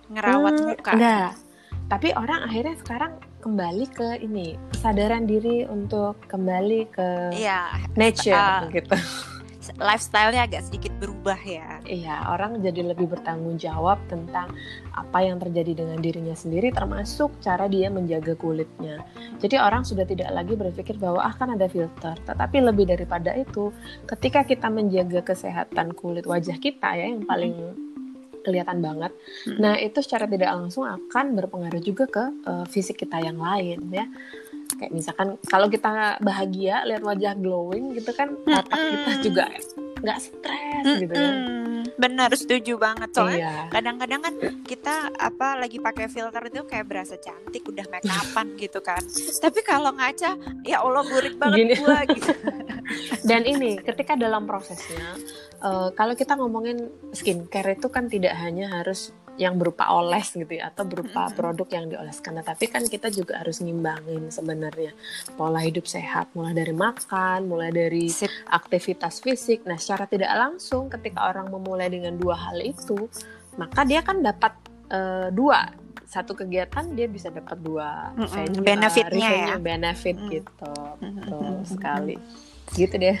ngerawat 0.07 0.53
Hmm, 0.53 0.65
muka. 0.67 0.91
Enggak. 0.91 1.31
Tapi 1.87 2.07
orang 2.11 2.39
akhirnya 2.43 2.75
sekarang 2.75 3.11
kembali 3.39 3.85
ke 3.89 4.07
ini 4.19 4.53
kesadaran 4.69 5.23
diri 5.23 5.63
untuk 5.65 6.19
kembali 6.25 6.81
ke 6.87 7.09
Iya, 7.33 7.87
nature 7.93 8.35
Ah. 8.35 8.67
gitu. 8.67 8.93
Lifestyle-nya 9.79 10.45
agak 10.45 10.67
sedikit 10.67 10.91
berubah 10.99 11.39
ya. 11.39 11.79
Iya, 11.87 12.35
orang 12.35 12.59
jadi 12.59 12.91
lebih 12.91 13.07
bertanggung 13.07 13.55
jawab 13.55 13.97
tentang 14.11 14.51
apa 14.91 15.19
yang 15.23 15.39
terjadi 15.39 15.83
dengan 15.83 16.03
dirinya 16.03 16.35
sendiri, 16.35 16.75
termasuk 16.75 17.31
cara 17.39 17.65
dia 17.71 17.87
menjaga 17.87 18.35
kulitnya. 18.35 19.01
Jadi 19.39 19.55
orang 19.55 19.87
sudah 19.87 20.03
tidak 20.03 20.35
lagi 20.35 20.53
berpikir 20.59 20.99
bahwa 20.99 21.23
ah 21.23 21.33
kan 21.33 21.55
ada 21.55 21.71
filter, 21.71 22.13
tetapi 22.27 22.59
lebih 22.59 22.91
daripada 22.91 23.31
itu, 23.33 23.71
ketika 24.05 24.43
kita 24.43 24.67
menjaga 24.67 25.23
kesehatan 25.23 25.95
kulit 25.95 26.27
wajah 26.27 26.59
kita 26.59 26.99
ya 26.99 27.15
yang 27.15 27.23
paling 27.23 27.55
kelihatan 28.43 28.79
banget. 28.79 29.11
Hmm. 29.47 29.59
Nah 29.59 29.75
itu 29.79 29.99
secara 30.03 30.25
tidak 30.25 30.51
langsung 30.51 30.87
akan 30.87 31.35
berpengaruh 31.35 31.83
juga 31.83 32.07
ke 32.07 32.23
eh, 32.47 32.65
fisik 32.67 33.03
kita 33.03 33.19
yang 33.23 33.39
lain 33.39 33.79
ya. 33.91 34.07
Kayak 34.79 34.91
misalkan 34.91 35.27
kalau 35.45 35.67
kita 35.67 35.91
bahagia 36.19 36.87
lihat 36.87 37.03
wajah 37.03 37.35
glowing 37.35 37.91
gitu 37.91 38.11
kan, 38.11 38.31
otak 38.41 38.71
kita 38.71 39.11
Mm-mm. 39.11 39.21
juga 39.21 39.43
nggak 39.99 40.17
stres 40.17 40.85
gitu 40.97 41.11
ya. 41.11 41.27
Mm-mm. 41.27 41.83
Benar 41.95 42.31
setuju 42.31 42.79
banget 42.79 43.11
soalnya 43.11 43.39
Iya. 43.39 43.55
kadang-kadang 43.69 44.21
kan 44.21 44.33
kita 44.63 45.11
apa 45.11 45.59
lagi 45.59 45.75
pakai 45.77 46.07
filter 46.07 46.39
itu 46.47 46.63
kayak 46.63 46.87
berasa 46.87 47.15
cantik 47.15 47.63
udah 47.63 47.83
make 47.87 48.07
upan 48.07 48.47
gitu 48.63 48.79
kan 48.79 49.03
tapi 49.37 49.59
kalau 49.59 49.91
ngaca 49.91 50.39
ya 50.63 50.79
Allah 50.79 51.03
burik 51.03 51.35
banget 51.35 51.57
Gini. 51.59 51.75
gua 51.75 52.07
gitu 52.07 52.31
Dan 53.21 53.45
ini 53.45 53.77
ketika 53.77 54.17
dalam 54.17 54.49
prosesnya, 54.49 55.13
eh, 55.61 55.89
kalau 55.93 56.17
kita 56.17 56.33
ngomongin 56.33 56.89
skincare 57.13 57.77
itu 57.77 57.85
kan 57.85 58.09
tidak 58.09 58.33
hanya 58.33 58.81
harus 58.81 59.13
yang 59.39 59.55
berupa 59.55 59.87
oles 59.95 60.35
gitu 60.35 60.51
ya 60.51 60.67
atau 60.67 60.83
berupa 60.83 61.31
produk 61.31 61.63
yang 61.71 61.87
dioleskan, 61.87 62.43
tapi 62.43 62.67
kan 62.67 62.83
kita 62.83 63.07
juga 63.07 63.39
harus 63.39 63.63
ngimbangin 63.63 64.27
sebenarnya 64.27 64.91
pola 65.39 65.63
hidup 65.63 65.87
sehat, 65.87 66.27
mulai 66.35 66.51
dari 66.51 66.75
makan, 66.75 67.47
mulai 67.47 67.71
dari 67.71 68.11
Sip. 68.11 68.27
aktivitas 68.51 69.23
fisik. 69.23 69.63
Nah, 69.63 69.79
secara 69.79 70.11
tidak 70.11 70.35
langsung 70.35 70.91
ketika 70.91 71.31
orang 71.31 71.47
memulai 71.47 71.87
dengan 71.87 72.19
dua 72.19 72.35
hal 72.35 72.59
itu, 72.59 73.07
maka 73.55 73.87
dia 73.87 74.03
kan 74.03 74.19
dapat 74.19 74.51
eh, 74.91 75.31
dua 75.31 75.71
satu 76.03 76.33
kegiatan 76.33 76.89
dia 76.97 77.05
bisa 77.05 77.29
dapat 77.29 77.55
dua 77.61 78.11
Mm-mm, 78.17 78.33
venue, 78.33 78.65
benefitnya 78.65 79.29
ya. 79.29 79.55
benefit 79.61 80.17
Mm. 80.19 80.29
gitu, 80.35 80.73
Mm-mm. 80.99 81.15
betul 81.15 81.53
sekali. 81.63 82.15
Gitu 82.73 82.95
deh. 82.95 83.17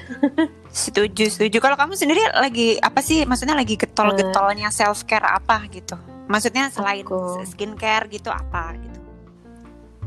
setuju 0.69 1.25
setuju. 1.27 1.57
Kalau 1.57 1.75
kamu 1.75 1.97
sendiri 1.97 2.21
lagi 2.31 2.77
apa 2.79 3.01
sih 3.01 3.25
maksudnya 3.25 3.57
lagi 3.57 3.73
getol-getolnya 3.75 4.69
self 4.69 5.03
care 5.03 5.25
apa 5.25 5.65
gitu? 5.69 5.97
Maksudnya 6.29 6.69
selain 6.69 7.01
Aku- 7.01 7.41
skincare 7.43 8.05
gitu 8.07 8.29
apa 8.29 8.77
gitu? 8.77 8.99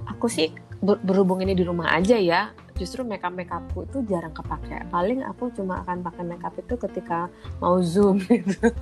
Aku 0.07 0.27
sih 0.31 0.55
ber- 0.79 1.03
berhubung 1.03 1.43
ini 1.43 1.55
di 1.55 1.67
rumah 1.67 1.91
aja 1.91 2.15
ya 2.15 2.55
justru 2.77 3.05
makeup 3.05 3.33
makeupku 3.35 3.85
itu 3.87 3.99
jarang 4.09 4.33
kepake. 4.33 4.83
Paling 4.89 5.23
aku 5.25 5.53
cuma 5.55 5.85
akan 5.85 6.03
pakai 6.03 6.25
makeup 6.25 6.55
itu 6.57 6.75
ketika 6.77 7.29
mau 7.61 7.79
zoom 7.85 8.19
gitu. 8.31 8.73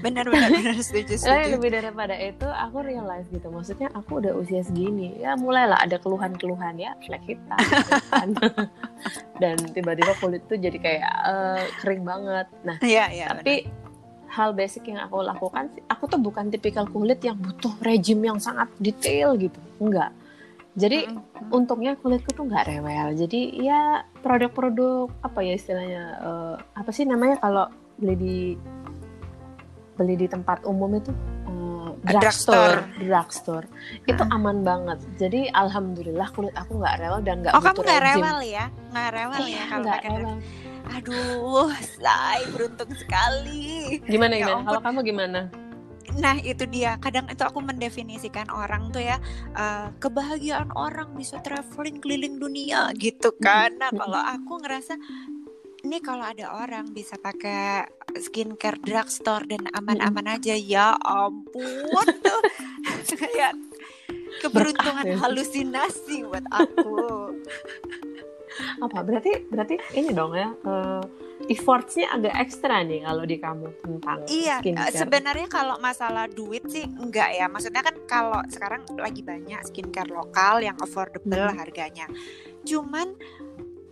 Benar 0.00 0.28
benar 0.28 0.50
benar. 0.50 0.74
Setuju 0.80 1.16
Tapi 1.16 1.20
setuju. 1.20 1.52
lebih 1.58 1.70
daripada 1.76 2.14
itu 2.16 2.46
aku 2.46 2.76
realize 2.82 3.26
gitu. 3.30 3.48
Maksudnya 3.52 3.88
aku 3.92 4.24
udah 4.24 4.32
usia 4.36 4.62
segini. 4.64 5.16
Ya 5.20 5.36
mulailah 5.36 5.80
ada 5.80 6.00
keluhan-keluhan 6.00 6.76
ya 6.80 6.96
flek 7.04 7.24
hitam 7.28 7.58
dan 9.42 9.56
tiba-tiba 9.72 10.12
kulit 10.18 10.42
tuh 10.48 10.56
jadi 10.56 10.78
kayak 10.80 11.14
eh, 11.28 11.62
kering 11.84 12.02
banget. 12.02 12.46
Nah 12.64 12.76
Iya 12.82 13.04
iya 13.12 13.26
tapi 13.32 13.68
hal 14.26 14.52
basic 14.52 14.84
yang 14.92 15.00
aku 15.00 15.24
lakukan 15.24 15.72
sih, 15.72 15.80
aku 15.88 16.12
tuh 16.12 16.20
bukan 16.20 16.52
tipikal 16.52 16.84
kulit 16.84 17.24
yang 17.24 17.40
butuh 17.40 17.72
rejim 17.80 18.20
yang 18.20 18.36
sangat 18.36 18.68
detail 18.76 19.32
gitu. 19.40 19.56
Enggak 19.80 20.12
jadi 20.76 21.08
Mm-mm. 21.08 21.56
untungnya 21.56 21.96
kulitku 21.96 22.36
tuh 22.36 22.44
nggak 22.44 22.68
rewel. 22.68 23.16
Jadi 23.16 23.64
ya 23.64 24.04
produk-produk 24.20 25.08
apa 25.24 25.40
ya 25.40 25.56
istilahnya 25.56 26.02
eh, 26.20 26.54
apa 26.76 26.90
sih 26.92 27.08
namanya 27.08 27.40
kalau 27.40 27.64
beli 27.96 28.14
di 28.14 28.38
beli 29.96 30.20
di 30.20 30.28
tempat 30.28 30.68
umum 30.68 30.92
itu 30.92 31.08
eh, 31.48 31.90
Drugstore. 32.06 32.20
drugstore 32.20 32.78
drugstore. 33.00 33.66
Itu 34.04 34.22
aman 34.28 34.60
banget. 34.60 35.00
Jadi 35.16 35.48
alhamdulillah 35.48 36.28
kulit 36.36 36.52
aku 36.52 36.76
nggak 36.76 37.00
rewel 37.00 37.20
dan 37.24 37.40
nggak 37.40 37.56
oh 37.56 37.62
kamu 37.64 37.80
nggak 37.80 38.02
rewel 38.12 38.38
ya? 38.44 38.64
Nggak 38.92 39.08
rewel 39.16 39.40
Iya, 39.40 39.56
ya 39.56 39.64
kalau 39.64 39.80
nggak 39.82 39.98
pakai 40.04 40.10
rewel. 40.12 40.36
aduh 40.86 41.72
say 41.82 42.40
beruntung 42.52 42.92
sekali. 42.94 43.98
Gimana 44.04 44.36
Ya 44.36 44.44
gimana? 44.44 44.62
Kalau 44.68 44.80
kamu 44.84 44.98
gimana 45.02 45.40
Nah 46.16 46.36
itu 46.40 46.64
dia 46.68 46.96
kadang 46.96 47.28
itu 47.28 47.42
aku 47.44 47.60
mendefinisikan 47.60 48.48
orang 48.48 48.88
tuh 48.90 49.04
ya 49.04 49.20
eh, 49.52 49.88
kebahagiaan 50.00 50.72
orang 50.72 51.12
bisa 51.14 51.40
traveling 51.44 52.00
keliling 52.00 52.40
dunia 52.40 52.90
gitu 52.96 53.32
kan. 53.38 53.76
Nah 53.76 53.92
kalau 53.92 54.20
aku 54.20 54.60
ngerasa 54.64 54.96
ini 55.86 56.02
kalau 56.02 56.26
ada 56.26 56.50
orang 56.50 56.90
bisa 56.90 57.14
pakai 57.14 57.86
skincare 58.18 58.80
drugstore 58.82 59.46
dan 59.46 59.70
aman-aman 59.70 60.34
aja 60.34 60.58
ya 60.58 60.98
ampun 60.98 62.06
tuh 62.26 62.40
kayak 63.14 63.54
keberuntungan 64.42 65.06
ya. 65.06 65.16
halusinasi 65.22 66.26
buat 66.26 66.46
aku. 66.50 67.30
Apa 68.80 68.98
berarti 69.04 69.30
berarti 69.48 69.74
ini 69.96 70.10
dong 70.12 70.32
ya 70.32 70.52
uh, 70.64 71.02
effortsnya 71.46 72.16
agak 72.16 72.34
ekstra 72.48 72.80
nih 72.82 73.04
kalau 73.04 73.24
di 73.28 73.36
kamu 73.36 73.66
tentang 73.84 74.18
iya 74.32 74.56
skincare. 74.60 74.96
sebenarnya 74.96 75.48
kalau 75.52 75.76
masalah 75.78 76.26
duit 76.26 76.64
sih 76.68 76.84
enggak 76.88 77.36
ya 77.36 77.46
maksudnya 77.46 77.84
kan 77.84 77.96
kalau 78.08 78.40
sekarang 78.48 78.82
lagi 78.96 79.20
banyak 79.20 79.60
skincare 79.68 80.08
lokal 80.08 80.64
yang 80.64 80.76
affordable 80.80 81.52
hmm. 81.52 81.58
harganya 81.60 82.08
cuman 82.64 83.14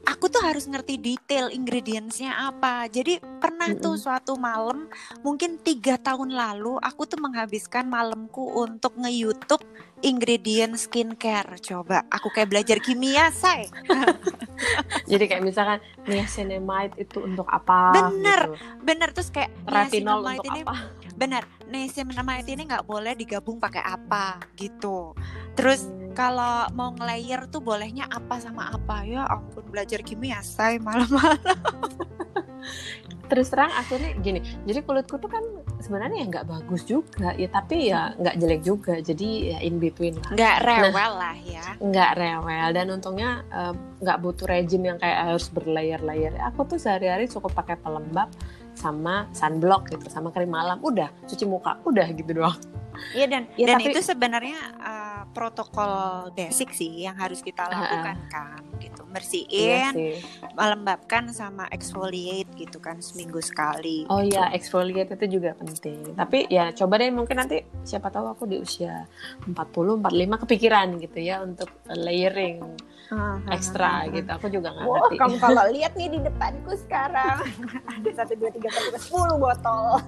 aku 0.04 0.28
tuh 0.28 0.44
harus 0.44 0.68
ngerti 0.68 1.00
detail 1.00 1.48
ingredientsnya 1.48 2.52
apa. 2.52 2.86
Jadi 2.92 3.18
pernah 3.40 3.72
mm 3.72 3.76
-hmm. 3.80 3.84
tuh 3.84 3.96
suatu 3.96 4.36
malam, 4.36 4.86
mungkin 5.24 5.56
tiga 5.60 5.96
tahun 5.96 6.36
lalu, 6.36 6.76
aku 6.80 7.08
tuh 7.08 7.18
menghabiskan 7.20 7.88
malamku 7.88 8.44
untuk 8.52 8.94
nge-youtube 9.00 9.64
ingredient 10.04 10.76
skincare. 10.76 11.56
Coba, 11.58 12.04
aku 12.12 12.28
kayak 12.30 12.52
belajar 12.52 12.78
kimia, 12.84 13.32
say. 13.32 13.68
Jadi 15.10 15.24
kayak 15.26 15.42
misalkan 15.42 15.78
niacinamide 16.06 16.94
itu 17.00 17.18
untuk 17.22 17.46
apa? 17.50 17.92
Bener, 17.98 18.40
gitu. 18.52 18.54
bener 18.82 19.08
terus 19.10 19.28
kayak 19.28 19.50
retinol 19.66 20.22
untuk 20.22 20.46
ini, 20.48 20.60
apa? 20.62 20.76
Bener, 21.14 21.42
niacinamide 21.68 22.48
ini 22.48 22.62
nggak 22.70 22.86
boleh 22.86 23.12
digabung 23.18 23.58
pakai 23.58 23.82
apa 23.82 24.42
gitu. 24.58 25.12
Terus 25.54 25.86
hmm 25.86 26.04
kalau 26.14 26.70
mau 26.72 26.94
nge-layer 26.94 27.50
tuh 27.50 27.60
bolehnya 27.60 28.06
apa 28.06 28.38
sama 28.38 28.70
apa 28.70 29.02
ya 29.02 29.26
ampun 29.26 29.66
belajar 29.66 30.00
kimia 30.00 30.40
say 30.46 30.78
malam-malam 30.78 31.42
terus 33.28 33.50
terang 33.50 33.74
akhirnya 33.74 34.14
gini 34.22 34.40
jadi 34.62 34.86
kulitku 34.86 35.18
tuh 35.18 35.28
kan 35.28 35.42
sebenarnya 35.84 36.24
ya 36.24 36.26
nggak 36.32 36.46
bagus 36.48 36.82
juga. 36.88 37.36
Ya 37.36 37.48
tapi 37.52 37.76
ya 37.92 38.16
nggak 38.16 38.36
jelek 38.40 38.62
juga. 38.64 38.94
Jadi 39.04 39.28
ya 39.52 39.58
in 39.60 39.76
between 39.76 40.16
lah. 40.16 40.32
Nggak 40.32 40.56
nah, 40.56 40.66
rewel 40.66 40.92
nah, 40.94 41.20
lah 41.20 41.36
ya. 41.44 41.66
nggak 41.76 42.10
rewel. 42.16 42.68
Dan 42.72 42.86
untungnya 42.96 43.30
nggak 44.00 44.18
uh, 44.18 44.22
butuh 44.22 44.46
rejim 44.48 44.82
yang 44.88 44.98
kayak 44.98 45.28
harus 45.28 45.46
berlayer-layer 45.52 46.34
aku 46.44 46.76
tuh 46.76 46.78
sehari-hari 46.78 47.26
cukup 47.26 47.52
pakai 47.56 47.80
pelembab 47.80 48.28
sama 48.74 49.30
sunblock 49.32 49.90
gitu 49.90 50.06
sama 50.10 50.34
krim 50.34 50.50
malam 50.50 50.78
udah 50.82 51.10
cuci 51.26 51.46
muka 51.46 51.78
udah 51.86 52.06
gitu 52.12 52.42
doang 52.42 52.58
Iya 53.14 53.26
dan 53.26 53.42
ya, 53.58 53.66
dan 53.74 53.78
tapi, 53.82 53.90
itu 53.90 54.00
sebenarnya 54.00 54.58
uh, 54.78 55.22
protokol 55.34 56.30
basic 56.34 56.70
sih 56.70 57.04
yang 57.04 57.18
harus 57.18 57.42
kita 57.42 57.66
lakukan 57.66 58.18
uh, 58.18 58.30
kan 58.30 58.62
gitu 58.78 59.02
bersihin, 59.10 59.92
iya 59.94 60.18
melembabkan 60.54 61.30
sama 61.30 61.70
exfoliate 61.70 62.50
gitu 62.54 62.78
kan 62.78 62.98
seminggu 62.98 63.38
sekali. 63.42 64.06
Oh 64.10 64.22
iya 64.22 64.50
gitu. 64.50 64.58
exfoliate 64.62 65.14
itu 65.18 65.38
juga 65.38 65.54
penting. 65.58 66.14
Tapi 66.14 66.50
ya 66.50 66.70
coba 66.74 66.98
deh 66.98 67.10
mungkin 67.10 67.38
nanti 67.38 67.62
siapa 67.82 68.10
tahu 68.10 68.30
aku 68.30 68.44
di 68.46 68.58
usia 68.58 69.06
40 69.46 70.02
45 70.02 70.42
kepikiran 70.46 70.88
gitu 71.02 71.18
ya 71.18 71.42
untuk 71.42 71.70
layering 71.90 72.62
ekstra 73.52 74.08
gitu. 74.10 74.28
Aku 74.32 74.46
juga 74.48 74.72
nggak 74.72 74.86
wow, 74.86 74.94
ngerti. 74.96 75.14
Kamu 75.20 75.36
kalau 75.40 75.64
lihat 75.76 75.92
nih 75.96 76.08
di 76.16 76.18
depanku 76.24 76.72
sekarang 76.86 77.44
ada 77.84 78.10
satu 78.16 78.32
dua 78.38 78.50
tiga 78.52 78.68
empat 78.72 79.00
sepuluh 79.02 79.36
botol. 79.36 80.00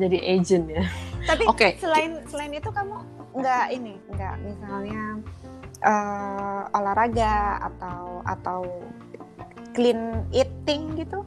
Jadi 0.00 0.18
agent 0.24 0.66
ya. 0.70 0.84
Tapi 1.28 1.44
okay. 1.46 1.76
selain 1.76 2.24
selain 2.28 2.52
itu 2.56 2.70
kamu 2.72 2.96
nggak 3.30 3.66
ini 3.70 3.94
nggak 4.10 4.34
misalnya 4.42 5.02
uh, 5.86 6.62
olahraga 6.74 7.62
atau 7.70 8.24
atau 8.26 8.60
clean 9.76 10.24
eating 10.32 10.96
gitu? 10.98 11.22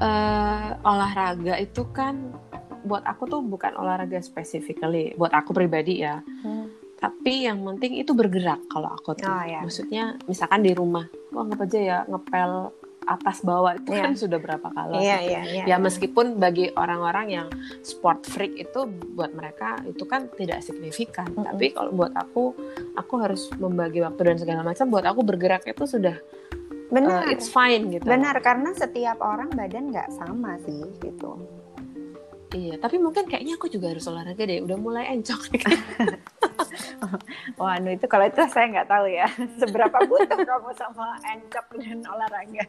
Uh, 0.00 0.72
olahraga 0.80 1.60
itu 1.60 1.84
kan 1.92 2.32
buat 2.84 3.04
aku 3.04 3.28
tuh 3.28 3.40
bukan 3.40 3.72
olahraga 3.76 4.20
specifically 4.20 5.12
buat 5.16 5.32
aku 5.32 5.56
pribadi 5.56 6.04
ya. 6.04 6.20
Hmm 6.44 6.83
tapi 7.04 7.44
yang 7.44 7.60
penting 7.60 8.00
itu 8.00 8.16
bergerak 8.16 8.64
kalau 8.72 8.88
aku 8.88 9.12
tuh 9.12 9.28
oh, 9.28 9.44
ya. 9.44 9.60
maksudnya 9.60 10.16
misalkan 10.24 10.64
di 10.64 10.72
rumah 10.72 11.04
gua 11.28 11.44
anggap 11.44 11.68
aja 11.68 11.80
ya 11.84 11.98
ngepel 12.08 12.72
atas 13.04 13.44
bawah 13.44 13.76
itu 13.76 13.92
yeah. 13.92 14.08
kan 14.08 14.12
sudah 14.16 14.40
berapa 14.40 14.64
kali 14.72 15.04
yeah, 15.04 15.20
yeah, 15.20 15.44
yeah, 15.44 15.66
ya 15.68 15.76
meskipun 15.76 16.40
bagi 16.40 16.72
orang-orang 16.72 17.26
yang 17.28 17.48
sport 17.84 18.24
freak 18.24 18.56
itu 18.56 18.88
buat 18.88 19.36
mereka 19.36 19.84
itu 19.84 20.08
kan 20.08 20.32
tidak 20.32 20.64
signifikan 20.64 21.28
mm 21.28 21.36
-hmm. 21.36 21.48
tapi 21.52 21.66
kalau 21.76 21.92
buat 21.92 22.16
aku 22.16 22.56
aku 22.96 23.14
harus 23.20 23.52
membagi 23.60 24.00
waktu 24.00 24.32
dan 24.32 24.36
segala 24.40 24.64
macam 24.64 24.88
buat 24.88 25.04
aku 25.04 25.20
bergerak 25.20 25.68
itu 25.68 25.84
sudah 25.84 26.16
benar 26.88 27.28
uh, 27.28 27.32
it's 27.32 27.52
fine 27.52 27.92
gitu 27.92 28.08
benar 28.08 28.40
karena 28.40 28.72
setiap 28.72 29.20
orang 29.20 29.52
badan 29.52 29.92
nggak 29.92 30.08
sama 30.16 30.56
sih 30.64 30.88
gitu 31.04 31.36
Iya, 32.54 32.78
tapi 32.78 33.02
mungkin 33.02 33.26
kayaknya 33.26 33.58
aku 33.58 33.66
juga 33.66 33.90
harus 33.90 34.06
olahraga 34.06 34.46
deh. 34.46 34.62
Udah 34.62 34.78
mulai 34.78 35.10
encok. 35.10 35.58
Wah, 37.60 37.76
anu 37.78 37.94
itu 37.94 38.06
kalau 38.06 38.26
itu 38.26 38.40
saya 38.50 38.66
nggak 38.70 38.88
tahu 38.88 39.06
ya. 39.10 39.26
Seberapa 39.60 39.96
butuh 40.06 40.38
kamu 40.38 40.70
sama 40.76 41.18
encok 41.22 41.66
dan 41.80 41.98
olahraga. 42.06 42.64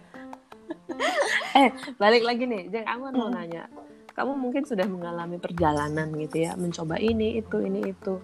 eh, 1.62 1.70
balik 1.98 2.24
lagi 2.26 2.44
nih. 2.46 2.64
Jeng, 2.72 2.86
aku 2.88 3.02
mau 3.14 3.30
nanya. 3.30 3.70
Kamu 4.16 4.32
mungkin 4.40 4.64
sudah 4.64 4.88
mengalami 4.88 5.36
perjalanan 5.38 6.08
gitu 6.16 6.48
ya, 6.48 6.56
mencoba 6.56 6.96
ini, 6.98 7.36
itu, 7.40 7.60
ini, 7.60 7.92
itu. 7.92 8.16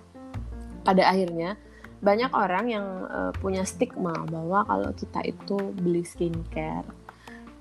Pada 0.87 1.11
akhirnya, 1.11 1.59
banyak 1.99 2.31
orang 2.31 2.65
yang 2.71 2.85
uh, 3.11 3.31
punya 3.35 3.67
stigma 3.67 4.15
bahwa 4.25 4.63
kalau 4.65 4.89
kita 4.95 5.19
itu 5.27 5.59
beli 5.75 6.01
skincare 6.01 6.87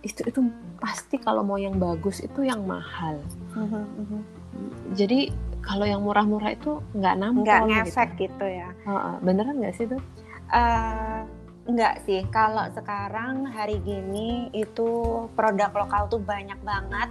itu 0.00 0.24
itu 0.24 0.40
pasti 0.80 1.20
kalau 1.20 1.44
mau 1.44 1.60
yang 1.60 1.76
bagus 1.76 2.24
itu 2.24 2.40
yang 2.48 2.64
mahal. 2.64 3.20
Uh-huh, 3.52 3.84
uh-huh. 3.84 4.22
Jadi 4.96 5.28
kalau 5.70 5.86
yang 5.86 6.02
murah-murah 6.02 6.50
itu 6.50 6.82
nggak 6.98 7.14
nampol 7.14 7.46
nggak 7.46 7.60
gitu. 7.62 7.70
ngefek 7.70 8.10
gitu, 8.18 8.22
gitu 8.26 8.46
ya. 8.50 8.68
Uh, 8.82 9.22
beneran 9.22 9.62
nggak 9.62 9.74
sih 9.78 9.86
tuh? 9.86 10.02
Uh, 10.50 11.22
nggak 11.70 12.02
sih. 12.02 12.26
Kalau 12.34 12.66
sekarang 12.74 13.46
hari 13.46 13.78
gini 13.86 14.50
itu 14.50 14.90
produk 15.38 15.70
lokal 15.70 16.10
tuh 16.10 16.18
banyak 16.18 16.58
banget 16.66 17.06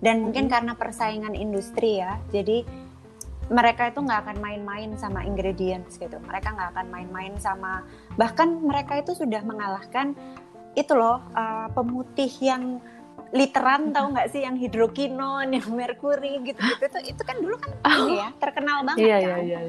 dan 0.00 0.24
mungkin 0.24 0.48
karena 0.48 0.72
persaingan 0.72 1.36
industri 1.36 2.00
ya. 2.00 2.16
Jadi 2.32 2.64
mereka 3.52 3.92
itu 3.92 4.00
nggak 4.00 4.24
akan 4.24 4.38
main-main 4.40 4.96
sama 4.96 5.20
ingredients 5.28 6.00
gitu. 6.00 6.16
Mereka 6.16 6.56
nggak 6.56 6.80
akan 6.80 6.86
main-main 6.88 7.36
sama 7.36 7.84
bahkan 8.16 8.56
mereka 8.64 8.96
itu 8.96 9.12
sudah 9.12 9.44
mengalahkan 9.44 10.16
itu 10.72 10.96
loh 10.96 11.20
uh, 11.36 11.68
pemutih 11.76 12.32
yang 12.40 12.80
literan 13.32 13.92
tahu 13.92 14.16
nggak 14.16 14.28
sih 14.32 14.40
yang 14.44 14.56
hidrokinon, 14.56 15.52
yang 15.52 15.68
merkuri 15.68 16.40
gitu-gitu 16.44 16.84
itu 16.88 17.16
itu 17.16 17.22
kan 17.24 17.36
dulu 17.40 17.56
kan 17.60 17.72
oh. 17.84 18.08
ya 18.08 18.28
terkenal 18.40 18.84
banget 18.84 19.04
iya, 19.04 19.16
kan. 19.20 19.22
Iya, 19.22 19.36
iya. 19.44 19.60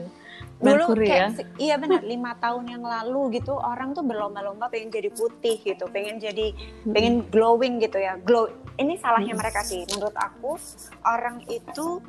Dulu 0.59 0.91
kayak 0.91 1.39
ya? 1.39 1.43
iya 1.55 1.75
benar 1.79 2.03
lima 2.03 2.35
tahun 2.35 2.67
yang 2.67 2.83
lalu 2.83 3.39
gitu 3.39 3.55
orang 3.55 3.95
tuh 3.95 4.03
berlomba-lomba 4.03 4.67
pengen 4.67 4.91
jadi 4.91 5.07
putih 5.11 5.59
gitu, 5.63 5.87
pengen 5.87 6.19
jadi 6.19 6.51
hmm. 6.51 6.91
pengen 6.91 7.15
glowing 7.31 7.79
gitu 7.79 7.99
ya. 7.99 8.19
Glow 8.19 8.51
ini 8.75 8.99
salahnya 8.99 9.35
hmm. 9.35 9.39
mereka 9.39 9.63
sih 9.63 9.87
menurut 9.87 10.15
aku 10.19 10.59
orang 11.07 11.43
itu 11.47 12.03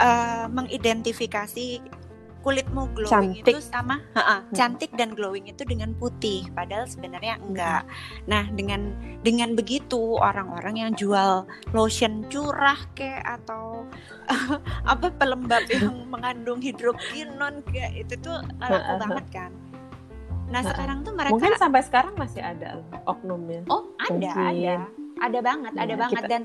uh, 0.00 0.46
mengidentifikasi 0.48 1.80
kulitmu 2.44 2.92
glowing 2.92 3.40
cantik. 3.40 3.56
itu 3.56 3.60
sama 3.64 4.04
uh 4.12 4.20
-uh, 4.20 4.40
cantik 4.52 4.92
dan 4.92 5.16
glowing 5.16 5.48
itu 5.48 5.64
dengan 5.64 5.96
putih 5.96 6.44
padahal 6.52 6.84
sebenarnya 6.84 7.40
enggak. 7.40 7.88
Nah, 8.28 8.44
dengan 8.52 8.92
dengan 9.24 9.56
begitu 9.56 10.20
orang-orang 10.20 10.84
yang 10.84 10.92
jual 10.92 11.48
lotion 11.72 12.28
curah 12.28 12.76
kayak 12.92 13.24
atau 13.40 13.88
uh, 14.28 14.60
apa 14.92 15.08
pelembab 15.16 15.64
yang 15.72 16.04
mengandung 16.12 16.60
hidrokinon 16.60 17.64
kayak 17.72 18.04
itu 18.04 18.14
tuh 18.20 18.44
laku 18.60 18.92
banget 19.00 19.26
kan. 19.32 19.52
Nah, 20.52 20.60
sekarang 20.60 21.00
tuh 21.02 21.16
mereka 21.16 21.32
Mungkin 21.32 21.56
sampai 21.56 21.80
sekarang 21.80 22.14
masih 22.20 22.44
ada 22.44 22.84
oknumnya. 23.08 23.64
Oh, 23.72 23.88
ada, 23.96 24.12
Mungkin. 24.12 24.36
ada. 24.36 24.76
Ada 25.14 25.38
banget, 25.40 25.72
ya, 25.72 25.82
ada 25.86 25.94
banget 25.94 26.22
kita... 26.26 26.28
dan 26.28 26.42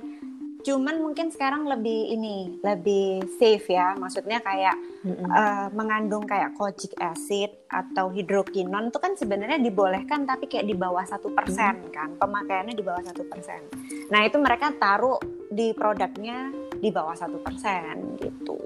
Cuman 0.59 0.99
mungkin 0.99 1.31
sekarang 1.31 1.63
lebih 1.65 2.11
ini 2.13 2.59
lebih 2.59 3.23
safe 3.39 3.71
ya, 3.71 3.95
maksudnya 3.95 4.43
kayak 4.43 4.75
mm-hmm. 5.07 5.29
uh, 5.31 5.67
mengandung 5.71 6.27
kayak 6.27 6.51
kojic 6.59 6.91
acid 6.99 7.51
atau 7.71 8.11
hidrokinon 8.11 8.91
itu 8.91 8.99
kan 8.99 9.15
sebenarnya 9.15 9.61
dibolehkan 9.61 10.27
tapi 10.27 10.51
kayak 10.51 10.67
di 10.67 10.75
bawah 10.75 11.07
satu 11.07 11.31
persen 11.31 11.87
kan, 11.95 12.11
pemakaiannya 12.19 12.75
di 12.75 12.83
bawah 12.83 13.03
satu 13.07 13.23
persen. 13.31 13.63
Nah 14.11 14.27
itu 14.27 14.35
mereka 14.35 14.75
taruh 14.75 15.19
di 15.47 15.71
produknya 15.71 16.51
di 16.75 16.91
bawah 16.91 17.15
satu 17.15 17.39
persen 17.39 18.19
gitu. 18.19 18.59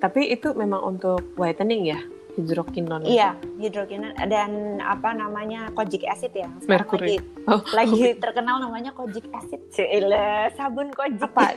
Tapi 0.00 0.32
itu 0.32 0.50
memang 0.56 0.96
untuk 0.96 1.22
whitening 1.36 1.94
ya? 1.94 2.00
Hidrokinon 2.38 3.02
iya 3.06 3.34
hidrokinon 3.58 4.14
dan 4.30 4.78
apa 4.82 5.12
namanya 5.14 5.70
kojic 5.74 6.06
acid 6.06 6.32
ya. 6.34 6.48
Merkuri. 6.66 7.18
lagi, 7.18 7.48
oh. 7.48 7.62
lagi 7.74 8.02
terkenal 8.24 8.62
namanya 8.62 8.90
kojic 8.94 9.26
acid 9.34 9.60
Cile, 9.72 10.50
sabun 10.54 10.90
kojic. 10.94 11.24
Apa? 11.24 11.56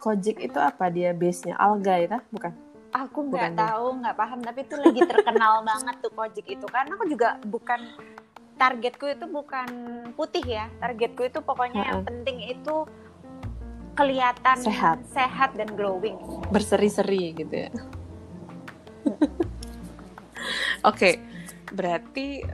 Kojic 0.00 0.36
itu 0.40 0.58
apa? 0.58 0.88
Dia 0.88 1.12
base 1.12 1.50
nya 1.50 1.54
alga 1.60 2.00
ya 2.00 2.18
bukan? 2.32 2.52
Aku 2.90 3.30
nggak 3.30 3.54
tahu 3.54 4.02
nggak 4.02 4.16
paham 4.18 4.40
tapi 4.42 4.66
itu 4.66 4.74
lagi 4.74 5.00
terkenal 5.06 5.62
banget 5.68 5.96
tuh 6.02 6.12
kojic 6.12 6.46
itu. 6.48 6.66
Karena 6.66 6.96
aku 6.96 7.04
juga 7.06 7.38
bukan 7.46 7.80
targetku 8.56 9.06
itu 9.08 9.26
bukan 9.28 9.68
putih 10.16 10.44
ya. 10.44 10.66
Targetku 10.82 11.22
itu 11.28 11.38
pokoknya 11.40 11.80
uh 11.80 11.84
-uh. 11.84 11.90
yang 11.94 12.00
penting 12.02 12.38
itu 12.50 12.76
kelihatan 13.94 14.56
sehat. 14.64 14.98
sehat 15.12 15.50
dan 15.58 15.68
glowing. 15.76 16.16
Berseri-seri 16.48 17.36
gitu 17.36 17.68
ya 17.68 17.70
okay. 20.84 21.14
berarti 21.70 22.44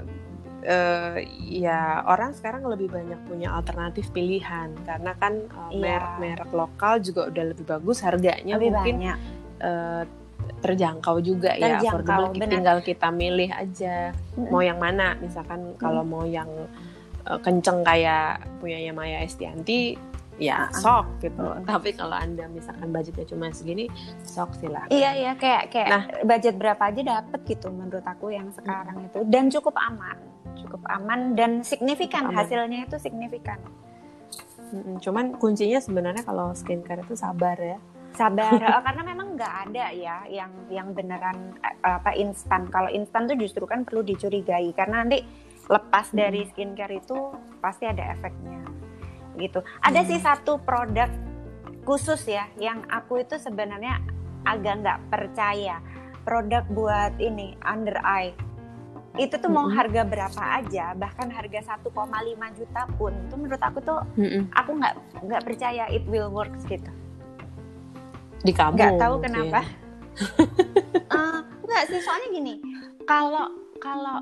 uh, 0.66 1.16
ya 1.40 2.02
orang 2.04 2.34
sekarang 2.34 2.66
lebih 2.66 2.90
banyak 2.92 3.18
punya 3.26 3.54
alternatif 3.54 4.10
pilihan. 4.10 4.74
Karena 4.84 5.12
kan 5.16 5.46
uh, 5.54 5.72
merek-merek 5.72 6.50
lokal 6.52 7.00
juga 7.00 7.30
udah 7.30 7.44
lebih 7.54 7.64
bagus 7.64 8.02
harganya 8.02 8.58
lebih 8.58 8.74
mungkin 8.74 8.96
banyak. 9.00 9.18
uh, 9.62 10.04
terjangkau 10.62 11.16
juga 11.22 11.54
ya. 11.54 11.78
Terjangkau, 11.78 12.02
affordable 12.02 12.38
benar. 12.38 12.52
tinggal 12.52 12.78
kita 12.82 13.08
milih 13.10 13.50
aja. 13.50 14.12
Mm-mm. 14.34 14.50
mau 14.50 14.62
yang 14.62 14.78
mana? 14.78 15.14
Misalkan 15.18 15.74
kalau 15.78 16.02
mau 16.02 16.26
yang 16.26 16.48
uh, 17.26 17.38
kenceng 17.40 17.82
kayak 17.86 18.42
punyanya 18.58 18.92
Maya 18.92 19.22
Estianti 19.22 19.96
ya 20.38 20.64
Ah. 20.64 20.72
sok 20.74 21.06
gitu 21.18 21.44
tapi 21.64 21.90
kalau 21.90 22.12
anda 22.12 22.44
misalkan 22.46 22.88
budgetnya 22.88 23.24
cuma 23.24 23.48
segini 23.50 23.88
sok 24.20 24.52
silahkan 24.54 24.88
Iya 24.88 25.10
iya 25.12 25.32
kayak 25.34 25.62
kayak 25.70 25.88
Nah. 25.88 26.02
budget 26.22 26.54
berapa 26.54 26.82
aja 26.82 27.02
dapet 27.02 27.40
gitu 27.46 27.68
menurut 27.68 28.04
aku 28.04 28.28
yang 28.28 28.48
sekarang 28.50 29.00
itu 29.02 29.24
dan 29.24 29.48
cukup 29.48 29.72
aman 29.78 30.18
cukup 30.58 30.82
aman 30.86 31.32
dan 31.32 31.60
signifikan 31.62 32.28
aman. 32.28 32.36
hasilnya 32.38 32.84
itu 32.84 32.96
signifikan 32.98 33.56
Mm-mm. 34.66 34.98
cuman 34.98 35.32
kuncinya 35.34 35.78
sebenarnya 35.78 36.20
kalau 36.20 36.50
skincare 36.52 37.00
itu 37.00 37.14
sabar 37.14 37.56
ya 37.56 37.78
sabar 38.12 38.50
Eh, 38.52 38.82
karena 38.86 39.02
memang 39.04 39.36
nggak 39.36 39.54
ada 39.64 39.84
ya 39.90 40.16
yang 40.26 40.50
yang 40.68 40.90
beneran 40.90 41.54
eh, 41.60 41.76
apa 41.92 42.12
instan 42.12 42.66
kalau 42.66 42.88
instan 42.88 43.24
tuh 43.24 43.36
justru 43.36 43.64
kan 43.64 43.84
perlu 43.84 44.02
dicurigai 44.02 44.72
karena 44.72 45.00
nanti 45.00 45.22
lepas 45.66 46.06
Hmm. 46.08 46.18
dari 46.18 46.44
skincare 46.44 46.92
itu 46.94 47.18
pasti 47.58 47.84
ada 47.84 48.10
efeknya 48.10 48.60
gitu 49.36 49.60
ada 49.80 50.00
Hmm. 50.00 50.08
sih 50.08 50.18
satu 50.18 50.58
produk 50.58 51.08
khusus 51.84 52.26
ya 52.26 52.48
yang 52.56 52.82
aku 52.88 53.20
itu 53.20 53.36
sebenarnya 53.36 54.02
agak 54.42 54.82
nggak 54.82 55.00
percaya 55.08 55.78
produk 56.22 56.66
buat 56.68 57.14
ini 57.16 57.54
under 57.62 57.94
eye 58.02 58.34
itu 59.16 59.32
tuh 59.40 59.48
mau 59.48 59.64
Mm-mm. 59.64 59.76
harga 59.80 60.02
berapa 60.04 60.42
aja 60.60 60.92
bahkan 60.92 61.32
harga 61.32 61.78
1,5 61.78 61.88
juta 62.52 62.82
pun 62.98 63.16
itu 63.16 63.34
menurut 63.34 63.62
aku 63.62 63.78
tuh 63.80 64.04
Mm-mm. 64.14 64.44
aku 64.52 64.76
nggak 64.76 64.94
nggak 65.24 65.42
percaya 65.42 65.88
it 65.88 66.04
will 66.04 66.28
works 66.28 66.66
gitu 66.68 66.90
di 68.44 68.52
kamu 68.52 68.76
nggak 68.76 68.94
tahu 69.00 69.14
mungkin. 69.16 69.32
kenapa 69.32 69.60
Eh, 71.06 71.38
nggak 71.64 71.82
sih 71.88 72.00
soalnya 72.00 72.28
gini 72.30 72.54
kalau 73.04 73.48
kalau 73.78 74.20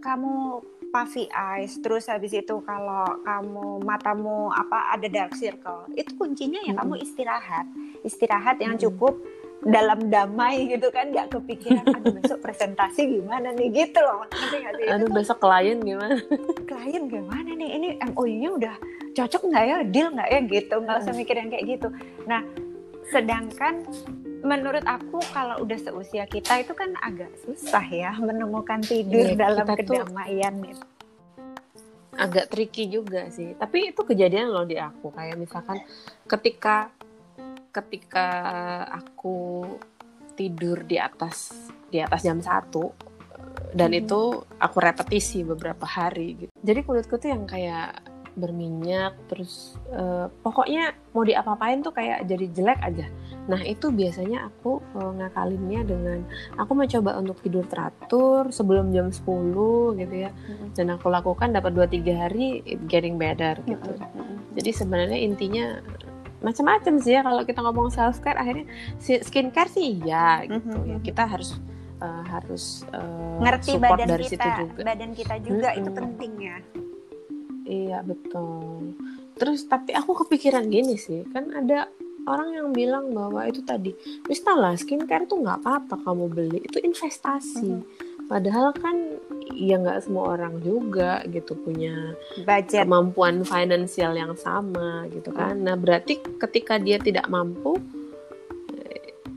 kamu 0.00 0.62
puffy 0.94 1.26
eyes 1.34 1.74
terus 1.82 2.06
habis 2.06 2.30
itu 2.30 2.62
kalau 2.62 3.02
kamu 3.26 3.82
matamu 3.82 4.46
apa 4.54 4.94
ada 4.94 5.10
dark 5.10 5.34
circle 5.34 5.90
itu 5.98 6.14
kuncinya 6.14 6.62
ya 6.62 6.70
Mm-mm. 6.70 6.86
kamu 6.86 6.94
istirahat. 7.02 7.66
Istirahat 8.06 8.62
yang 8.62 8.78
Mm-mm. 8.78 8.86
cukup 8.86 9.18
dalam 9.64 10.12
damai 10.12 10.68
gitu 10.70 10.92
kan 10.94 11.10
nggak 11.10 11.34
kepikiran 11.34 11.82
aduh 11.88 12.14
besok 12.14 12.38
presentasi 12.46 13.18
gimana 13.18 13.50
nih? 13.58 13.74
Gitu 13.74 13.98
loh. 13.98 14.22
Ngerti 14.30 14.56
nggak 14.62 14.72
sih? 14.78 14.86
Aduh 14.86 14.94
itu 14.94 15.04
tuh 15.10 15.14
besok 15.18 15.38
klien 15.42 15.78
gimana? 15.82 16.16
Klien 16.70 17.04
gimana 17.10 17.50
nih? 17.50 17.70
Ini 17.74 17.88
MOU-nya 18.14 18.50
udah 18.54 18.74
cocok 19.18 19.42
nggak 19.50 19.64
ya? 19.66 19.76
Deal 19.90 20.08
nggak 20.14 20.28
ya? 20.30 20.40
Gitu. 20.46 20.74
Nggak 20.78 20.96
usah 21.02 21.14
mikir 21.18 21.34
yang 21.34 21.50
kayak 21.50 21.64
gitu. 21.66 21.88
Nah 22.30 22.46
sedangkan 23.10 23.82
menurut 24.44 24.84
aku 24.84 25.24
kalau 25.32 25.56
udah 25.58 25.78
seusia 25.78 26.24
kita 26.24 26.60
itu 26.60 26.70
kan 26.70 26.92
agak 27.00 27.32
susah 27.40 27.80
ya 27.82 28.12
menemukan 28.14 28.78
tidur 28.78 29.24
Iya, 29.24 29.40
dalam 29.40 29.64
kita 29.64 29.82
tuh- 29.82 30.04
kedamaian 30.04 30.54
gitu. 30.62 30.84
agak 32.14 32.46
tricky 32.46 32.86
juga 32.86 33.26
sih 33.26 33.52
tapi 33.54 33.90
itu 33.90 34.00
kejadian 34.00 34.46
loh 34.46 34.62
di 34.62 34.78
aku 34.78 35.10
kayak 35.10 35.34
misalkan 35.34 35.82
ketika 36.24 36.86
ketika 37.72 38.26
aku 38.92 39.66
tidur 40.32 40.78
di 40.80 40.94
atas 40.94 41.50
di 41.84 41.98
atas 41.98 42.22
jam 42.22 42.38
satu 42.38 42.94
dan 43.74 43.90
Mhm. 43.90 44.00
itu 44.00 44.20
aku 44.54 44.76
repetisi 44.78 45.42
beberapa 45.42 45.82
hari 45.82 46.38
gitu 46.38 46.52
jadi 46.54 46.80
kulitku 46.80 47.18
tuh 47.18 47.28
yang 47.28 47.44
kayak 47.44 47.98
berminyak 48.34 49.14
terus 49.26 49.74
eh, 49.88 50.26
pokoknya 50.40 50.92
mau 51.10 51.22
diapa-apain 51.22 51.80
tuh 51.80 51.90
kayak 51.90 52.26
jadi 52.26 52.46
jelek 52.50 52.80
aja. 52.80 53.06
Nah 53.44 53.60
itu 53.60 53.88
biasanya 53.88 54.46
aku 54.46 54.78
eh, 54.92 55.12
ngakalinnya 55.16 55.80
dengan 55.82 56.18
aku 56.54 56.72
mencoba 56.72 57.14
untuk 57.14 57.38
tidur 57.40 57.62
teratur 57.64 58.50
sebelum 58.50 58.90
jam 58.90 59.08
10 59.08 59.22
gitu 59.96 60.14
ya. 60.14 60.30
Dan 60.72 60.90
aku 60.90 61.08
lakukan 61.08 61.50
dapat 61.50 61.72
2-3 61.72 62.02
hari 62.16 62.60
it 62.64 62.82
getting 62.84 63.14
better 63.14 63.54
gitu. 63.64 63.94
Jadi 64.54 64.70
sebenarnya 64.70 65.18
intinya 65.18 65.78
macam-macam 66.40 66.94
sih 66.98 67.12
ya 67.12 67.22
kalau 67.22 67.40
kita 67.40 67.58
ngomong 67.58 67.88
self 67.88 68.20
care 68.20 68.36
akhirnya 68.36 68.68
skincare 69.00 69.66
sih 69.66 69.96
ya 69.98 70.44
gitu 70.44 70.76
Mhm. 70.76 70.86
ya. 70.86 70.96
kita 71.00 71.24
harus 71.24 71.56
eh, 71.96 72.22
harus 72.28 72.84
eh, 72.90 73.38
Ngerti 73.40 73.70
support 73.72 73.96
badan 73.96 74.08
dari 74.10 74.24
situ 74.26 74.36
kita, 74.36 74.60
juga. 74.60 74.80
badan 74.84 75.10
kita 75.14 75.34
juga 75.40 75.68
itu 75.72 75.88
Mm-mm. 75.88 75.96
penting 75.96 76.32
ya. 76.38 76.56
Iya 77.64 78.00
betul 78.00 78.94
terus 79.34 79.64
tapi 79.64 79.90
aku 79.90 80.24
kepikiran 80.24 80.68
gini 80.68 80.94
sih 80.94 81.26
kan 81.28 81.50
ada 81.50 81.90
orang 82.24 82.54
yang 82.54 82.68
bilang 82.70 83.12
bahwa 83.12 83.44
itu 83.44 83.60
tadi 83.60 83.92
lah 84.46 84.72
skincare 84.72 85.26
tuh 85.26 85.42
nggak 85.42 85.60
apa-apa 85.60 86.00
kamu 86.00 86.24
beli 86.28 86.58
itu 86.62 86.78
investasi 86.78 87.68
Mhm. 87.74 87.84
padahal 88.24 88.72
kan 88.72 88.96
ya 89.52 89.76
nggak 89.76 90.00
semua 90.00 90.32
orang 90.32 90.56
juga 90.60 91.20
gitu 91.28 91.52
punya 91.54 92.16
Budget. 92.40 92.88
kemampuan 92.88 93.44
finansial 93.44 94.16
yang 94.16 94.32
sama 94.34 95.04
gitu 95.12 95.28
kan. 95.30 95.60
Nah, 95.60 95.76
berarti 95.76 96.16
ketika 96.40 96.80
dia 96.80 96.96
tidak 96.96 97.28
mampu 97.28 97.76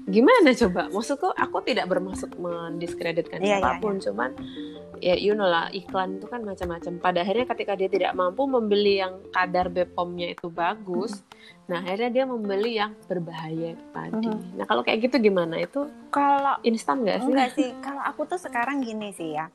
gimana 0.07 0.55
coba? 0.55 0.87
Maksudku 0.87 1.35
aku 1.35 1.57
tidak 1.67 1.91
bermaksud 1.91 2.39
mendiskreditkan 2.39 3.43
Iya, 3.43 3.59
iya, 3.59 3.59
siapa 3.59 3.83
pun, 3.83 3.99
cuman 3.99 4.31
ya 4.97 5.13
you 5.13 5.37
know 5.37 5.45
lah 5.45 5.69
iklan 5.75 6.17
itu 6.17 6.25
kan 6.31 6.41
macam-macam. 6.47 6.93
Pada 6.97 7.19
akhirnya 7.21 7.45
ketika 7.51 7.73
dia 7.75 7.89
tidak 7.91 8.11
mampu 8.15 8.47
membeli 8.47 9.03
yang 9.03 9.19
kadar 9.35 9.67
BPOM-nya 9.67 10.33
itu 10.33 10.47
bagus, 10.47 11.21
nah 11.67 11.83
akhirnya 11.83 12.09
dia 12.09 12.25
membeli 12.25 12.79
yang 12.79 12.95
berbahaya 13.05 13.75
tadi. 13.91 14.31
Mhm. 14.31 14.57
Nah, 14.57 14.65
kalau 14.65 14.81
kayak 14.81 15.11
gitu 15.11 15.19
gimana? 15.19 15.59
Itu 15.59 15.91
Kalau 16.09 16.57
instan 16.63 17.03
nggak 17.03 17.19
sih? 17.21 17.29
Enggak 17.29 17.51
sih, 17.53 17.69
kalau 17.83 18.01
aku 18.01 18.25
tuh 18.25 18.39
sekarang 18.39 18.81
gini 18.81 19.11
sih 19.11 19.35
ya. 19.35 19.51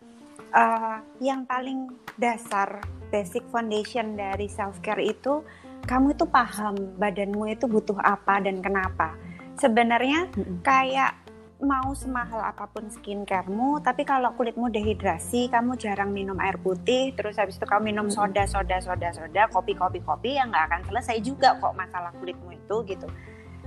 Eh, 0.52 0.96
yang 1.24 1.48
paling 1.48 1.88
dasar 2.20 2.84
basic 3.08 3.40
foundation 3.48 4.20
dari 4.20 4.52
self 4.52 4.84
care 4.84 5.00
itu 5.00 5.40
kamu 5.88 6.14
itu 6.14 6.28
paham 6.28 6.76
badanmu 7.00 7.50
itu 7.50 7.64
butuh 7.64 7.96
apa 8.04 8.38
dan 8.44 8.60
kenapa. 8.60 9.16
Sebenarnya 9.60 10.30
Mm-mm. 10.32 10.64
kayak 10.64 11.18
mau 11.62 11.94
semahal 11.94 12.42
apa 12.42 12.66
pun 12.66 12.90
skincaremu, 12.90 13.78
tapi 13.86 14.02
kalau 14.02 14.34
kulitmu 14.34 14.66
dehidrasi, 14.66 15.46
kamu 15.46 15.78
jarang 15.78 16.10
minum 16.10 16.34
air 16.42 16.58
putih, 16.58 17.14
terus 17.14 17.38
habis 17.38 17.54
itu 17.54 17.62
kamu 17.62 17.94
minum 17.94 18.10
soda, 18.10 18.42
soda, 18.50 18.82
soda, 18.82 19.14
soda, 19.14 19.46
kopi, 19.46 19.78
kopi, 19.78 20.02
kopi, 20.02 20.34
yang 20.42 20.50
nggak 20.50 20.66
akan 20.66 20.82
selesai 20.90 21.22
juga 21.22 21.54
kok 21.62 21.78
masalah 21.78 22.10
kulitmu 22.18 22.50
itu 22.50 22.76
gitu. 22.90 23.06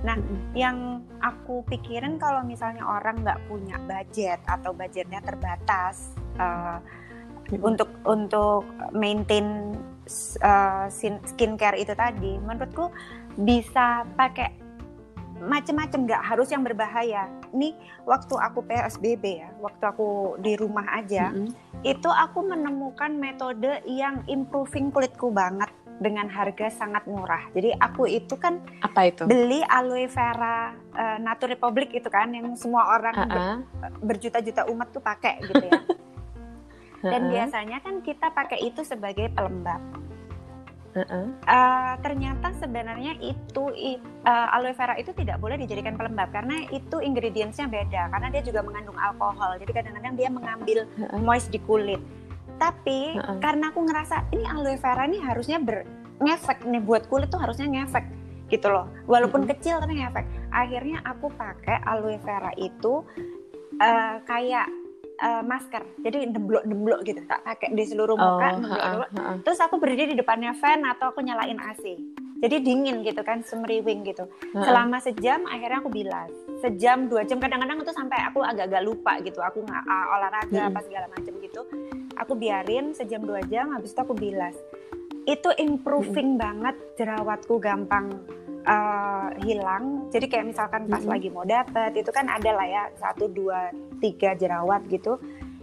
Mm-mm. 0.04 0.52
Yang 0.52 1.08
aku 1.24 1.64
pikirin 1.72 2.20
kalau 2.20 2.44
misalnya 2.44 2.84
orang 2.84 3.24
nggak 3.24 3.40
punya 3.48 3.80
budget 3.88 4.44
atau 4.44 4.76
budgetnya 4.76 5.24
terbatas 5.24 6.12
uh, 6.36 6.76
untuk 7.64 7.88
untuk 8.04 8.68
maintain 8.92 9.72
uh, 10.44 10.84
skincare 11.24 11.80
itu 11.80 11.96
tadi, 11.96 12.36
menurutku 12.44 12.92
bisa 13.40 14.04
pakai 14.20 14.65
macem-macem 15.42 16.08
nggak 16.08 16.22
harus 16.24 16.48
yang 16.48 16.64
berbahaya. 16.64 17.28
Nih 17.52 17.76
waktu 18.04 18.34
aku 18.36 18.64
PSBB 18.64 19.24
ya, 19.44 19.48
waktu 19.60 19.84
aku 19.84 20.40
di 20.40 20.56
rumah 20.56 20.86
aja, 20.96 21.32
Mm-mm. 21.32 21.52
itu 21.84 22.08
aku 22.08 22.44
menemukan 22.44 23.12
metode 23.12 23.84
yang 23.84 24.24
improving 24.26 24.88
kulitku 24.88 25.28
banget 25.30 25.68
dengan 25.96 26.28
harga 26.28 26.68
sangat 26.68 27.08
murah. 27.08 27.40
Jadi 27.56 27.72
aku 27.72 28.04
itu 28.04 28.36
kan 28.36 28.60
Apa 28.84 29.08
itu? 29.08 29.24
beli 29.24 29.64
aloe 29.64 30.04
vera 30.08 30.76
uh, 30.92 31.16
Nature 31.16 31.56
Republic 31.56 31.88
itu 31.96 32.08
kan 32.12 32.32
yang 32.36 32.52
semua 32.52 32.96
orang 32.96 33.16
ber- 33.16 33.32
Ah-ah. 33.32 33.56
berjuta-juta 34.04 34.68
umat 34.68 34.92
tuh 34.92 35.00
pakai 35.00 35.40
gitu 35.44 35.64
ya. 35.64 35.80
Dan 37.12 37.30
biasanya 37.30 37.78
kan 37.80 38.02
kita 38.02 38.32
pakai 38.34 38.66
itu 38.66 38.82
sebagai 38.82 39.30
pelembab. 39.30 39.78
Uh, 41.04 41.94
ternyata 42.00 42.56
sebenarnya 42.56 43.20
itu 43.20 43.64
uh, 44.24 44.54
aloe 44.56 44.72
vera 44.72 44.96
itu 44.96 45.12
tidak 45.12 45.36
boleh 45.36 45.60
dijadikan 45.60 45.98
pelembab 46.00 46.32
karena 46.32 46.64
itu 46.72 47.04
ingredientsnya 47.04 47.68
beda 47.68 48.08
karena 48.08 48.32
dia 48.32 48.42
juga 48.46 48.64
mengandung 48.64 48.96
alkohol. 48.96 49.60
Jadi 49.60 49.72
kadang-kadang 49.76 50.14
dia 50.16 50.28
mengambil 50.32 50.78
moist 51.20 51.52
di 51.52 51.60
kulit. 51.60 52.00
Tapi 52.56 53.20
Heeh. 53.20 53.36
karena 53.44 53.68
aku 53.68 53.84
ngerasa 53.84 54.32
ini 54.32 54.48
aloe 54.48 54.80
vera 54.80 55.04
ini 55.04 55.20
harusnya 55.20 55.60
ber 55.60 55.84
ngefek 56.24 56.64
nih 56.64 56.80
buat 56.80 57.04
kulit 57.12 57.28
tuh 57.28 57.36
harusnya 57.36 57.68
ngefek 57.68 58.08
gitu 58.48 58.72
loh. 58.72 58.88
Walaupun 59.04 59.44
Mm-mm. 59.44 59.52
kecil 59.52 59.76
tapi 59.82 60.00
ngefek. 60.00 60.24
Akhirnya 60.48 61.04
aku 61.04 61.28
pakai 61.36 61.82
aloe 61.84 62.16
vera 62.24 62.48
itu 62.56 63.04
eh, 63.76 64.16
kayak 64.24 64.85
eh, 65.16 65.42
masker. 65.42 65.82
Jadi 66.04 66.30
demblok-demblok 66.32 67.00
gitu. 67.04 67.20
Tak 67.24 67.40
pakai 67.42 67.72
di 67.72 67.84
seluruh 67.84 68.14
muka, 68.14 68.46
Oh, 68.46 68.60
demblok-demblok. 68.60 69.10
ha-ha, 69.12 69.22
ha-ha. 69.22 69.42
Terus 69.42 69.58
aku 69.60 69.76
berdiri 69.80 70.12
di 70.12 70.16
depannya 70.16 70.52
fan 70.52 70.84
atau 70.84 71.10
aku 71.10 71.24
nyalain 71.24 71.56
AC. 71.56 71.96
Jadi 72.36 72.60
dingin 72.60 73.00
gitu 73.00 73.24
kan, 73.24 73.40
semeriwing 73.40 74.04
gitu. 74.04 74.28
Ha-ha. 74.28 74.64
Selama 74.64 75.00
sejam 75.00 75.48
akhirnya 75.48 75.80
aku 75.80 75.88
bilas. 75.88 76.28
Sejam 76.60 77.08
dua 77.08 77.24
jam 77.24 77.40
kadang-kadang 77.40 77.80
itu 77.80 77.92
sampai 77.96 78.20
aku 78.28 78.44
agak-agak 78.44 78.84
lupa 78.84 79.16
gitu. 79.24 79.40
Aku 79.40 79.64
nggak 79.64 79.82
ah, 79.88 80.06
olahraga 80.20 80.52
Mm-mm. 80.52 80.70
apa 80.72 80.80
segala 80.84 81.06
macam 81.08 81.32
gitu. 81.40 81.44
gitu 81.46 81.62
aku 82.16 82.32
biarin 82.34 82.90
sejam 82.90 83.22
dua 83.22 83.44
jam 83.46 83.70
habis 83.70 83.92
itu 83.92 84.00
aku 84.00 84.16
bilas 84.16 84.56
itu 85.26 85.48
improving 85.58 86.40
banget 86.40 86.74
jerawatku 86.96 87.60
gampang 87.60 88.10
uh, 88.66 89.30
hilang. 89.46 90.10
Jadi 90.10 90.26
kayak 90.26 90.46
misalkan 90.52 90.90
pas 90.90 91.02
lagi 91.06 91.30
mau 91.30 91.46
dapet 91.46 91.94
itu 91.96 92.10
kan 92.10 92.26
ada 92.26 92.50
lah 92.52 92.66
ya 92.66 92.82
satu 92.98 93.30
dua 93.30 93.70
tiga 94.02 94.34
jerawat 94.34 94.84
gitu. 94.90 95.16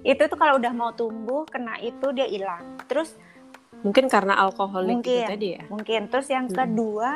Itu 0.03 0.27
tuh 0.27 0.37
kalau 0.39 0.57
udah 0.59 0.73
mau 0.73 0.91
tumbuh 0.95 1.43
kena 1.47 1.79
itu 1.83 2.11
dia 2.15 2.27
hilang. 2.27 2.79
Terus 2.87 3.15
mungkin 3.83 4.07
karena 4.07 4.39
alkoholik 4.39 5.03
mungkin 5.03 5.19
gitu 5.19 5.31
tadi 5.31 5.47
ya? 5.59 5.61
mungkin. 5.67 6.01
Terus 6.07 6.27
yang 6.31 6.45
Hmm. 6.47 6.55
kedua 6.55 7.09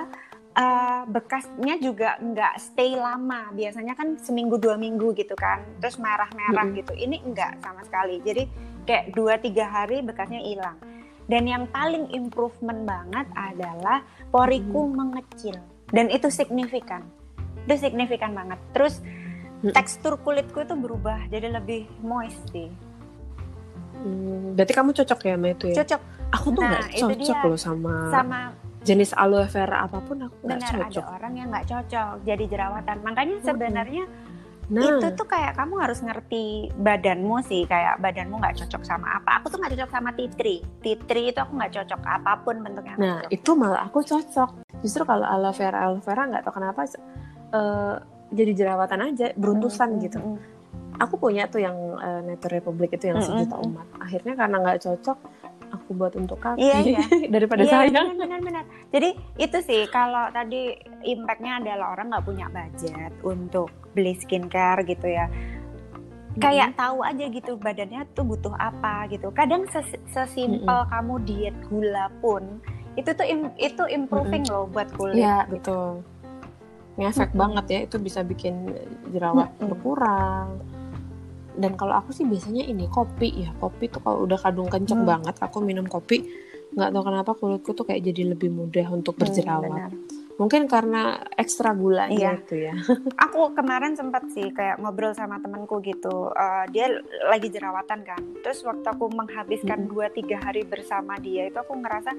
uh, 0.56 1.02
bekasnya 1.08 1.76
juga 1.80 2.20
nggak 2.20 2.54
stay 2.60 2.96
lama. 2.96 3.52
Biasanya 3.56 3.96
kan 3.96 4.20
seminggu 4.20 4.60
dua 4.60 4.76
minggu 4.76 5.16
gitu 5.16 5.36
kan. 5.36 5.64
Terus 5.80 6.00
merah-merah 6.00 6.68
Mm-mm. 6.68 6.80
gitu. 6.84 6.94
Ini 6.96 7.24
enggak 7.24 7.60
sama 7.64 7.84
sekali. 7.88 8.20
Jadi 8.24 8.44
kayak 8.88 9.16
dua 9.16 9.36
tiga 9.40 9.68
hari 9.68 10.04
bekasnya 10.04 10.44
hilang. 10.44 10.80
Dan 11.28 11.44
yang 11.44 11.68
paling 11.68 12.08
improvement 12.16 12.88
banget 12.88 13.28
adalah 13.36 14.00
poriku 14.32 14.88
mengecil 14.88 15.60
dan 15.92 16.12
itu 16.12 16.28
signifikan. 16.28 17.04
Itu 17.68 17.76
signifikan 17.80 18.32
banget. 18.36 18.60
Terus 18.72 19.00
Mm-mm. 19.64 19.74
tekstur 19.74 20.20
kulitku 20.22 20.62
itu 20.62 20.76
berubah 20.78 21.28
jadi 21.28 21.50
lebih 21.52 21.88
moist 22.00 22.40
sih. 22.52 22.70
Hmm, 23.98 24.54
berarti 24.54 24.74
kamu 24.78 24.94
cocok 24.94 25.20
ya 25.26 25.34
sama 25.34 25.48
itu 25.50 25.66
ya? 25.74 25.76
Cocok. 25.82 26.02
Aku 26.28 26.48
tuh 26.54 26.62
Nah, 26.62 26.70
nggak 26.76 26.88
itu 26.94 27.06
cocok 27.08 27.40
loh 27.50 27.60
sama, 27.60 27.94
sama 28.14 28.40
jenis 28.86 29.12
aloe 29.18 29.48
vera 29.50 29.84
apa 29.84 30.00
pun 30.00 30.16
aku 30.28 30.36
nggak 30.46 30.60
benar 30.62 30.70
ada 30.70 30.86
cocok. 30.88 31.06
orang 31.18 31.34
yang 31.34 31.48
nggak 31.50 31.66
cocok. 31.68 32.14
Jadi 32.24 32.44
jerawatan. 32.48 32.98
Makanya 33.04 33.38
sebenarnya 33.42 34.04
nah 34.68 34.84
itu 34.84 35.08
tuh 35.16 35.24
kayak 35.24 35.56
kamu 35.56 35.80
harus 35.80 36.04
ngerti 36.04 36.44
badanmu 36.76 37.40
sih 37.42 37.64
kayak 37.64 38.04
badanmu 38.04 38.36
nggak 38.36 38.60
cocok 38.60 38.84
sama 38.84 39.16
apa 39.16 39.40
aku 39.40 39.48
tuh 39.48 39.58
nggak 39.58 39.80
cocok 39.80 39.90
sama 39.90 40.12
titri 40.12 40.60
titri 40.80 41.32
itu 41.32 41.40
aku 41.40 41.56
nggak 41.56 41.72
cocok 41.72 42.02
apa 42.04 42.32
pun 42.44 42.60
bentuknya 42.60 42.96
Nah, 42.98 43.16
cocok. 43.24 43.32
itu 43.32 43.52
malah 43.54 43.82
aku 43.84 44.00
cocok. 44.02 44.50
Justru 44.84 45.04
kalau 45.04 45.24
aloe 45.24 45.52
vera 45.52 45.88
aloe 45.88 46.04
vera 46.04 46.28
nggak 46.28 46.44
tahu 46.44 46.54
kenapa 46.54 46.84
eh, 46.84 47.96
jadi 48.28 48.52
jerawatan 48.54 49.00
aja, 49.08 49.32
beruntusan 49.34 49.90
Mm, 49.90 50.00
gitu. 50.04 50.20
Aku 50.98 51.16
punya 51.16 51.48
tuh 51.48 51.64
yang 51.64 51.78
eh, 51.96 52.22
Nature 52.26 52.60
Republic 52.60 52.92
itu 52.92 53.08
yang 53.08 53.18
Mm, 53.18 53.26
sejuta 53.26 53.56
mm, 53.56 53.62
mm. 53.62 53.68
umat. 53.72 53.88
Akhirnya 53.98 54.34
karena 54.36 54.56
nggak 54.60 54.80
cocok, 54.84 55.18
aku 55.68 55.90
buat 55.94 56.14
untuk 56.14 56.40
kaki 56.40 56.62
Iya, 56.62 56.78
iya. 56.82 57.04
daripada 57.34 57.62
Iya, 57.62 57.72
saya. 57.74 57.88
benar, 57.92 58.16
benar, 58.16 58.40
benar. 58.40 58.64
Jadi 58.90 59.10
itu 59.36 59.58
sih 59.62 59.84
kalau 59.88 60.32
tadi 60.32 60.74
impactnya 61.04 61.60
adalah 61.60 61.92
orang 61.92 62.08
nggak 62.10 62.26
punya 62.26 62.48
budget 62.48 63.12
untuk 63.22 63.68
beli 63.92 64.14
skincare 64.14 64.84
gitu 64.84 65.08
ya. 65.08 65.28
Kayak 66.38 66.78
tahu 66.78 67.02
aja 67.02 67.26
gitu 67.28 67.58
badannya 67.58 68.06
tuh 68.14 68.22
butuh 68.24 68.54
apa 68.54 69.10
gitu. 69.10 69.34
Kadang 69.34 69.66
ses- 69.68 69.98
sesimpel 70.08 70.86
kamu 70.86 71.14
diet 71.26 71.58
gula 71.66 72.14
pun 72.20 72.62
itu 72.94 73.10
tuh 73.10 73.26
im- 73.26 73.54
itu 73.58 73.84
improving 73.88 74.46
loh 74.46 74.66
buat 74.66 74.90
kulit. 74.94 75.18
Iya 75.18 75.46
gitu. 75.46 75.54
betul. 75.54 75.90
Ngefek 76.98 77.30
Mm-mm. 77.30 77.42
banget 77.42 77.66
ya, 77.70 77.80
itu 77.86 77.98
bisa 77.98 78.22
bikin 78.22 78.74
jerawat 79.10 79.54
Mm-mm. 79.54 79.70
berkurang. 79.70 80.62
Dan 81.58 81.74
kalau 81.74 81.98
aku 81.98 82.14
sih 82.14 82.24
biasanya 82.24 82.64
ini 82.64 82.86
kopi 82.88 83.44
ya, 83.44 83.52
kopi 83.54 83.90
tuh 83.90 84.00
kalau 84.00 84.24
udah 84.24 84.38
kadung 84.38 84.70
kenceng 84.70 85.02
Hmm. 85.02 85.10
banget, 85.10 85.36
aku 85.38 85.58
minum 85.60 85.84
kopi 85.84 86.22
nggak 86.70 86.92
tahu 86.92 87.04
kenapa 87.04 87.32
kulitku 87.34 87.72
tuh 87.74 87.84
kayak 87.84 88.04
jadi 88.04 88.30
lebih 88.30 88.52
mudah 88.52 88.86
untuk 88.90 89.16
Hmm, 89.16 89.22
berjerawat. 89.24 89.72
benar. 89.90 89.92
Mungkin 90.38 90.70
karena 90.70 91.02
ekstra 91.34 91.74
gulanya 91.74 92.14
Iya. 92.14 92.32
itu 92.38 92.56
ya. 92.62 92.74
Aku 93.26 93.50
kemarin 93.52 93.98
sempat 93.98 94.30
sih 94.30 94.54
kayak 94.54 94.78
ngobrol 94.78 95.10
sama 95.12 95.42
temanku 95.42 95.82
gitu. 95.82 96.30
Eh, 96.30 96.66
dia 96.70 96.94
lagi 97.26 97.50
jerawatan 97.50 98.06
kan. 98.06 98.22
Terus 98.38 98.62
waktu 98.62 98.86
aku 98.86 99.10
menghabiskan 99.10 99.82
Mm. 99.82 99.90
2-3 99.90 100.38
hari 100.38 100.62
bersama 100.62 101.18
dia 101.18 101.50
itu 101.50 101.58
aku 101.58 101.74
ngerasa 101.74 102.14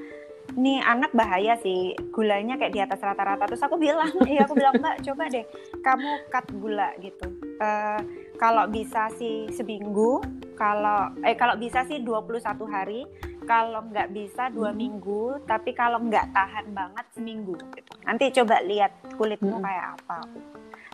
nih 0.51 0.83
anak 0.83 1.13
bahaya 1.13 1.55
sih 1.57 1.79
gulanya 2.09 2.59
kayak 2.59 2.73
di 2.73 2.81
atas 2.81 2.99
rata-rata. 2.99 3.47
Terus 3.47 3.63
aku 3.63 3.79
bilang, 3.79 4.11
iya 4.27 4.43
aku 4.43 4.57
bilang 4.57 4.75
mbak 4.75 4.99
coba 5.05 5.31
deh 5.31 5.45
kamu 5.79 6.11
cut 6.27 6.47
gula 6.53 6.91
gitu. 6.99 7.27
Eh, 7.61 8.01
kalau 8.39 8.71
bisa 8.71 9.11
sih 9.19 9.51
seminggu, 9.51 10.23
kalau 10.55 11.11
eh 11.27 11.35
kalau 11.35 11.59
bisa 11.59 11.83
sih 11.91 11.99
21 12.01 12.71
hari, 12.71 13.03
kalau 13.45 13.83
nggak 13.91 14.15
bisa 14.15 14.47
dua 14.55 14.71
Hmm. 14.71 14.79
minggu, 14.79 15.43
tapi 15.45 15.75
kalau 15.75 15.99
nggak 15.99 16.31
tahan 16.31 16.71
banget 16.71 17.07
seminggu 17.13 17.59
gitu. 17.75 17.93
Nanti 18.07 18.31
coba 18.31 18.63
lihat 18.63 18.95
kulitmu 19.19 19.59
Hmm. 19.59 19.65
kayak 19.67 19.87
apa. 19.99 20.19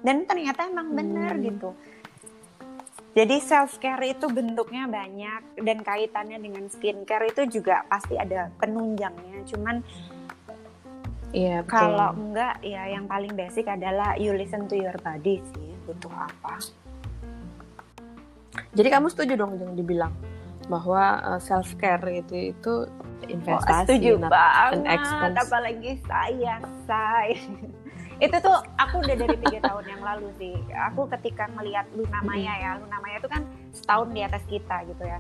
Dan 0.01 0.25
ternyata 0.25 0.65
emang 0.69 0.97
benar 0.97 1.37
Hmm. 1.37 1.45
gitu. 1.45 1.71
Jadi 3.15 3.39
self 3.39 3.79
care 3.79 4.11
itu 4.11 4.27
bentuknya 4.27 4.91
banyak 4.91 5.63
dan 5.63 5.79
kaitannya 5.87 6.35
dengan 6.43 6.67
skincare 6.67 7.31
itu 7.31 7.47
juga 7.61 7.87
pasti 7.87 8.19
ada 8.19 8.51
penunjangnya. 8.59 9.47
Cuman 9.47 9.77
Iya, 11.35 11.67
kalau 11.67 12.15
enggak 12.15 12.63
ya 12.63 12.87
yang 12.95 13.11
paling 13.11 13.35
basic 13.35 13.67
adalah 13.67 14.15
you 14.15 14.31
listen 14.31 14.71
to 14.71 14.79
your 14.79 14.95
body 15.03 15.43
sih 15.51 15.71
butuh 15.83 16.15
apa. 16.15 16.63
Jadi 18.75 18.89
kamu 18.91 19.07
setuju 19.11 19.33
dong 19.39 19.55
yang 19.59 19.75
dibilang 19.79 20.13
bahwa 20.67 21.21
self 21.39 21.75
care 21.79 22.03
itu 22.11 22.53
itu 22.55 22.75
Oh, 23.25 23.33
investasi, 23.33 23.89
setuju 23.89 24.21
not 24.21 24.29
banget, 24.29 24.73
an 24.77 24.83
expense. 24.85 25.37
apalagi 25.41 25.93
saya, 26.05 26.55
saya. 26.85 27.41
itu 28.25 28.37
tuh 28.37 28.57
aku 28.77 29.01
udah 29.01 29.17
dari 29.17 29.37
tiga 29.49 29.59
tahun 29.65 29.85
yang 29.89 30.03
lalu 30.05 30.29
sih. 30.37 30.55
Aku 30.93 31.09
ketika 31.09 31.49
ngelihat 31.57 31.89
Luna 31.97 32.21
Maya 32.21 32.53
ya, 32.61 32.71
Luna 32.77 32.99
Maya 33.01 33.17
itu 33.19 33.29
kan 33.33 33.43
setahun 33.73 34.09
di 34.13 34.21
atas 34.21 34.43
kita 34.45 34.77
gitu 34.87 35.03
ya. 35.09 35.19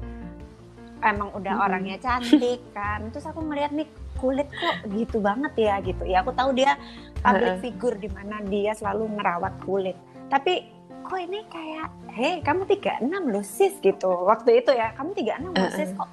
Emang 1.01 1.33
udah 1.33 1.65
orangnya 1.65 1.97
cantik 1.97 2.61
kan. 2.77 3.09
Terus 3.09 3.25
aku 3.25 3.41
ngeliat 3.41 3.73
nih 3.73 3.89
kulit 4.21 4.49
kok 4.53 4.77
gitu 4.93 5.19
banget 5.25 5.53
ya 5.57 5.75
gitu. 5.81 6.05
Ya 6.05 6.21
aku 6.21 6.37
tahu 6.37 6.53
dia 6.53 6.77
public 7.25 7.65
figure 7.65 7.97
di 7.97 8.09
mana 8.13 8.45
dia 8.47 8.77
selalu 8.77 9.17
ngerawat 9.17 9.65
kulit. 9.65 9.97
Tapi 10.29 10.74
kok 11.05 11.21
ini 11.21 11.45
kayak, 11.53 11.89
hei 12.17 12.41
kamu 12.41 12.65
36 12.65 13.05
loh 13.31 13.45
sis 13.45 13.77
gitu. 13.85 14.09
Waktu 14.09 14.65
itu 14.65 14.73
ya, 14.73 14.97
kamu 14.97 15.13
36 15.13 15.53
loh 15.53 15.71
sis 15.77 15.91
kok 15.93 16.11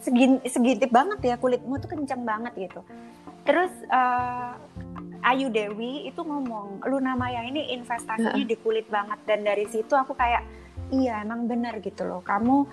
segini 0.00 0.40
segini 0.48 0.88
banget 0.88 1.20
ya 1.20 1.36
kulitmu 1.36 1.76
tuh 1.76 1.92
kencang 1.92 2.24
banget 2.24 2.52
gitu. 2.56 2.80
Terus 3.44 3.72
eh, 3.88 4.52
Ayu 5.20 5.52
Dewi 5.52 6.08
itu 6.08 6.20
ngomong 6.24 6.80
Luna 6.88 7.12
Maya 7.12 7.44
ini 7.44 7.76
investasinya 7.76 8.40
di 8.40 8.56
kulit 8.56 8.88
banget 8.88 9.20
dan 9.28 9.44
dari 9.44 9.68
situ 9.68 9.92
aku 9.92 10.16
kayak 10.16 10.40
iya 10.88 11.20
emang 11.20 11.44
bener 11.44 11.76
gitu 11.84 12.08
loh. 12.08 12.24
Kamu 12.24 12.64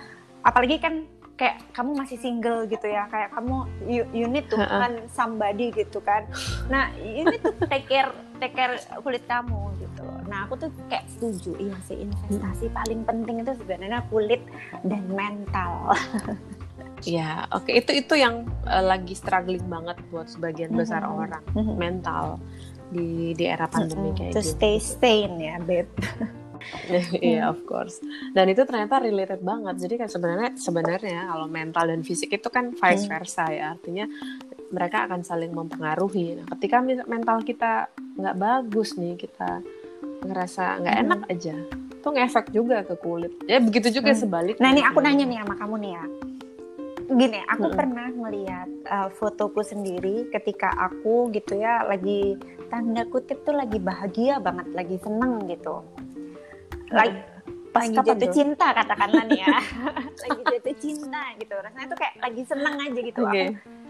apalagi 0.48 0.80
kan 0.80 1.04
kayak 1.38 1.62
kamu 1.70 1.94
masih 1.94 2.18
single 2.18 2.66
gitu 2.66 2.90
ya 2.90 3.06
kayak 3.08 3.30
kamu 3.30 3.56
you, 3.86 4.04
you 4.10 4.26
need 4.26 4.50
to 4.50 4.58
find 4.58 4.98
somebody 5.08 5.70
gitu 5.70 6.02
kan. 6.02 6.26
Nah 6.66 6.90
ini 6.98 7.38
tuh 7.38 7.54
take 7.70 7.86
care 7.86 8.10
take 8.38 8.54
care 8.54 8.74
kulit 9.00 9.22
kamu 9.24 9.70
gitu. 9.78 10.02
Nah 10.26 10.50
aku 10.50 10.58
tuh 10.58 10.70
kayak 10.90 11.06
setuju 11.08 11.54
iya 11.62 11.78
sih 11.86 12.04
investasi 12.04 12.74
paling 12.74 13.06
penting 13.06 13.46
itu 13.46 13.54
sebenarnya 13.56 14.02
kulit 14.10 14.42
dan 14.82 15.06
mental. 15.08 15.94
Ya, 17.06 17.46
oke 17.54 17.70
itu 17.70 17.94
itu 17.94 18.18
yang 18.18 18.50
eh, 18.66 18.82
lagi 18.82 19.14
struggling 19.14 19.62
banget 19.70 20.02
buat 20.10 20.26
sebagian 20.26 20.74
besar 20.74 21.06
Mhm. 21.06 21.14
orang 21.14 21.44
mental 21.78 22.42
di 22.90 23.38
di 23.38 23.46
era 23.46 23.70
pandemi 23.70 24.10
Mm-mm. 24.10 24.18
kayak 24.18 24.34
to 24.34 24.42
gitu. 24.42 24.58
stay 24.58 24.76
sane 24.82 25.38
ya 25.38 25.62
babe. 25.62 25.86
Iya, 27.20 27.50
of 27.50 27.64
course. 27.64 28.00
Dan 28.32 28.48
itu 28.48 28.64
ternyata 28.64 28.98
related 28.98 29.42
banget. 29.42 29.76
Jadi 29.78 29.94
kan 29.98 30.10
sebenarnya 30.10 30.50
sebenarnya 30.56 31.20
kalau 31.28 31.48
mental 31.48 31.86
dan 31.88 32.02
fisik 32.02 32.32
itu 32.32 32.48
kan 32.48 32.72
vice 32.72 33.06
Hmm. 33.06 33.14
versa 33.14 33.44
ya. 33.50 33.74
Artinya 33.74 34.06
mereka 34.68 35.08
akan 35.08 35.22
saling 35.22 35.52
mempengaruhi. 35.52 36.38
Nah, 36.38 36.46
ketika 36.58 36.78
mental 36.84 37.42
kita 37.42 37.88
nggak 38.16 38.36
bagus 38.36 38.96
nih, 38.96 39.16
kita 39.16 39.64
ngerasa 40.22 40.82
nggak 40.82 40.96
Hmm. 40.98 41.04
enak 41.06 41.22
aja, 41.30 41.56
itu 41.94 42.08
ngefek 42.08 42.46
juga 42.52 42.78
ke 42.82 42.96
kulit. 42.96 43.34
Ya 43.46 43.58
begitu 43.58 43.94
juga 43.94 44.12
Hmm. 44.12 44.22
sebaliknya. 44.22 44.64
Nah 44.64 44.70
ini 44.72 44.82
aku 44.82 45.00
nanya 45.00 45.24
nih 45.24 45.40
sama 45.42 45.56
kamu 45.56 45.76
nih 45.80 45.94
ya. 45.94 46.06
Gini, 47.08 47.40
aku 47.48 47.72
Mm-mm. 47.72 47.80
pernah 47.80 48.08
melihat 48.12 48.68
uh, 48.84 49.08
fotoku 49.08 49.64
sendiri 49.64 50.28
ketika 50.28 50.68
aku 50.76 51.32
gitu 51.32 51.56
ya 51.56 51.88
lagi 51.88 52.36
tanda 52.68 53.08
kutip 53.08 53.48
tuh 53.48 53.56
lagi 53.56 53.80
bahagia 53.80 54.44
banget, 54.44 54.68
lagi 54.76 55.00
seneng 55.00 55.48
gitu. 55.48 55.88
Lagi, 56.90 57.20
Pas 57.70 57.86
lagi 57.86 57.98
jatuh 58.00 58.16
tuh? 58.18 58.34
cinta 58.34 58.68
katakanlah 58.72 59.24
nih 59.26 59.40
ya. 59.40 59.58
lagi 60.26 60.42
jatuh 60.44 60.76
cinta 60.78 61.22
gitu. 61.36 61.54
Rasanya 61.54 61.88
tuh 61.88 61.98
kayak 61.98 62.14
lagi 62.18 62.42
seneng 62.44 62.76
aja 62.80 63.00
gitu. 63.00 63.20
Oke. 63.22 63.28
Aku 63.28 63.42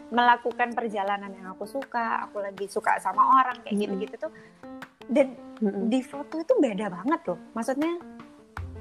melakukan 0.08 0.70
perjalanan 0.72 1.32
yang 1.32 1.48
aku 1.52 1.68
suka, 1.68 2.24
aku 2.24 2.40
lagi 2.40 2.66
suka 2.66 2.96
sama 2.98 3.20
orang 3.38 3.60
kayak 3.60 3.76
Mm-mm. 3.76 3.84
gitu-gitu 4.00 4.16
tuh. 4.18 4.32
Dan 5.06 5.36
di 5.88 6.00
foto 6.00 6.36
itu 6.38 6.54
beda 6.58 6.88
banget 6.88 7.22
loh. 7.26 7.40
Maksudnya 7.52 7.96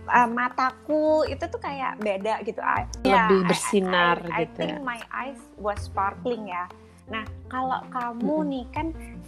uh, 0.07 0.27
mataku 0.27 1.23
itu 1.25 1.45
tuh 1.45 1.59
kayak 1.59 1.99
beda 1.99 2.43
gitu. 2.43 2.59
I- 2.59 2.87
ya, 3.03 3.27
Lebih 3.27 3.41
I- 3.43 3.47
bersinar 3.47 4.17
I, 4.25 4.31
I, 4.31 4.43
gitu 4.45 4.55
think 4.57 4.75
ya. 4.75 4.83
my 4.83 5.01
eyes 5.11 5.39
was 5.57 5.79
sparkling 5.83 6.47
ya. 6.47 6.67
Nah 7.11 7.25
kalau 7.47 7.79
kamu 7.91 8.37
nih 8.51 8.65
kan 8.75 8.87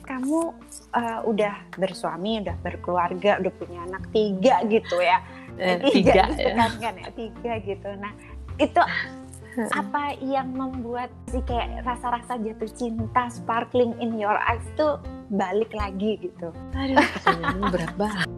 kamu 0.08 0.56
uh, 0.96 1.20
udah 1.28 1.54
bersuami, 1.76 2.40
udah 2.40 2.56
berkeluarga, 2.64 3.36
udah 3.38 3.52
punya 3.60 3.84
anak 3.84 4.08
tiga 4.10 4.64
gitu 4.66 4.96
ya. 4.98 5.20
Eh, 5.58 5.78
tiga 5.90 6.30
gitu 6.32 6.48
ya. 6.48 6.54
kan, 6.54 6.70
kan 6.78 6.94
ya 6.96 7.10
tiga 7.12 7.52
gitu. 7.60 7.88
Nah 7.98 8.12
itu 8.56 8.82
apa 9.80 10.14
yang 10.22 10.54
membuat 10.54 11.10
si 11.30 11.42
kayak 11.42 11.82
rasa-rasa 11.82 12.38
jatuh 12.38 12.70
cinta 12.72 13.26
sparkling 13.30 13.94
in 13.98 14.14
your 14.18 14.38
eyes 14.46 14.64
tuh 14.78 15.02
balik 15.28 15.74
lagi 15.76 16.16
gitu 16.22 16.54
Aduh, 16.72 17.68
berat 17.68 17.92
banget. 17.98 18.28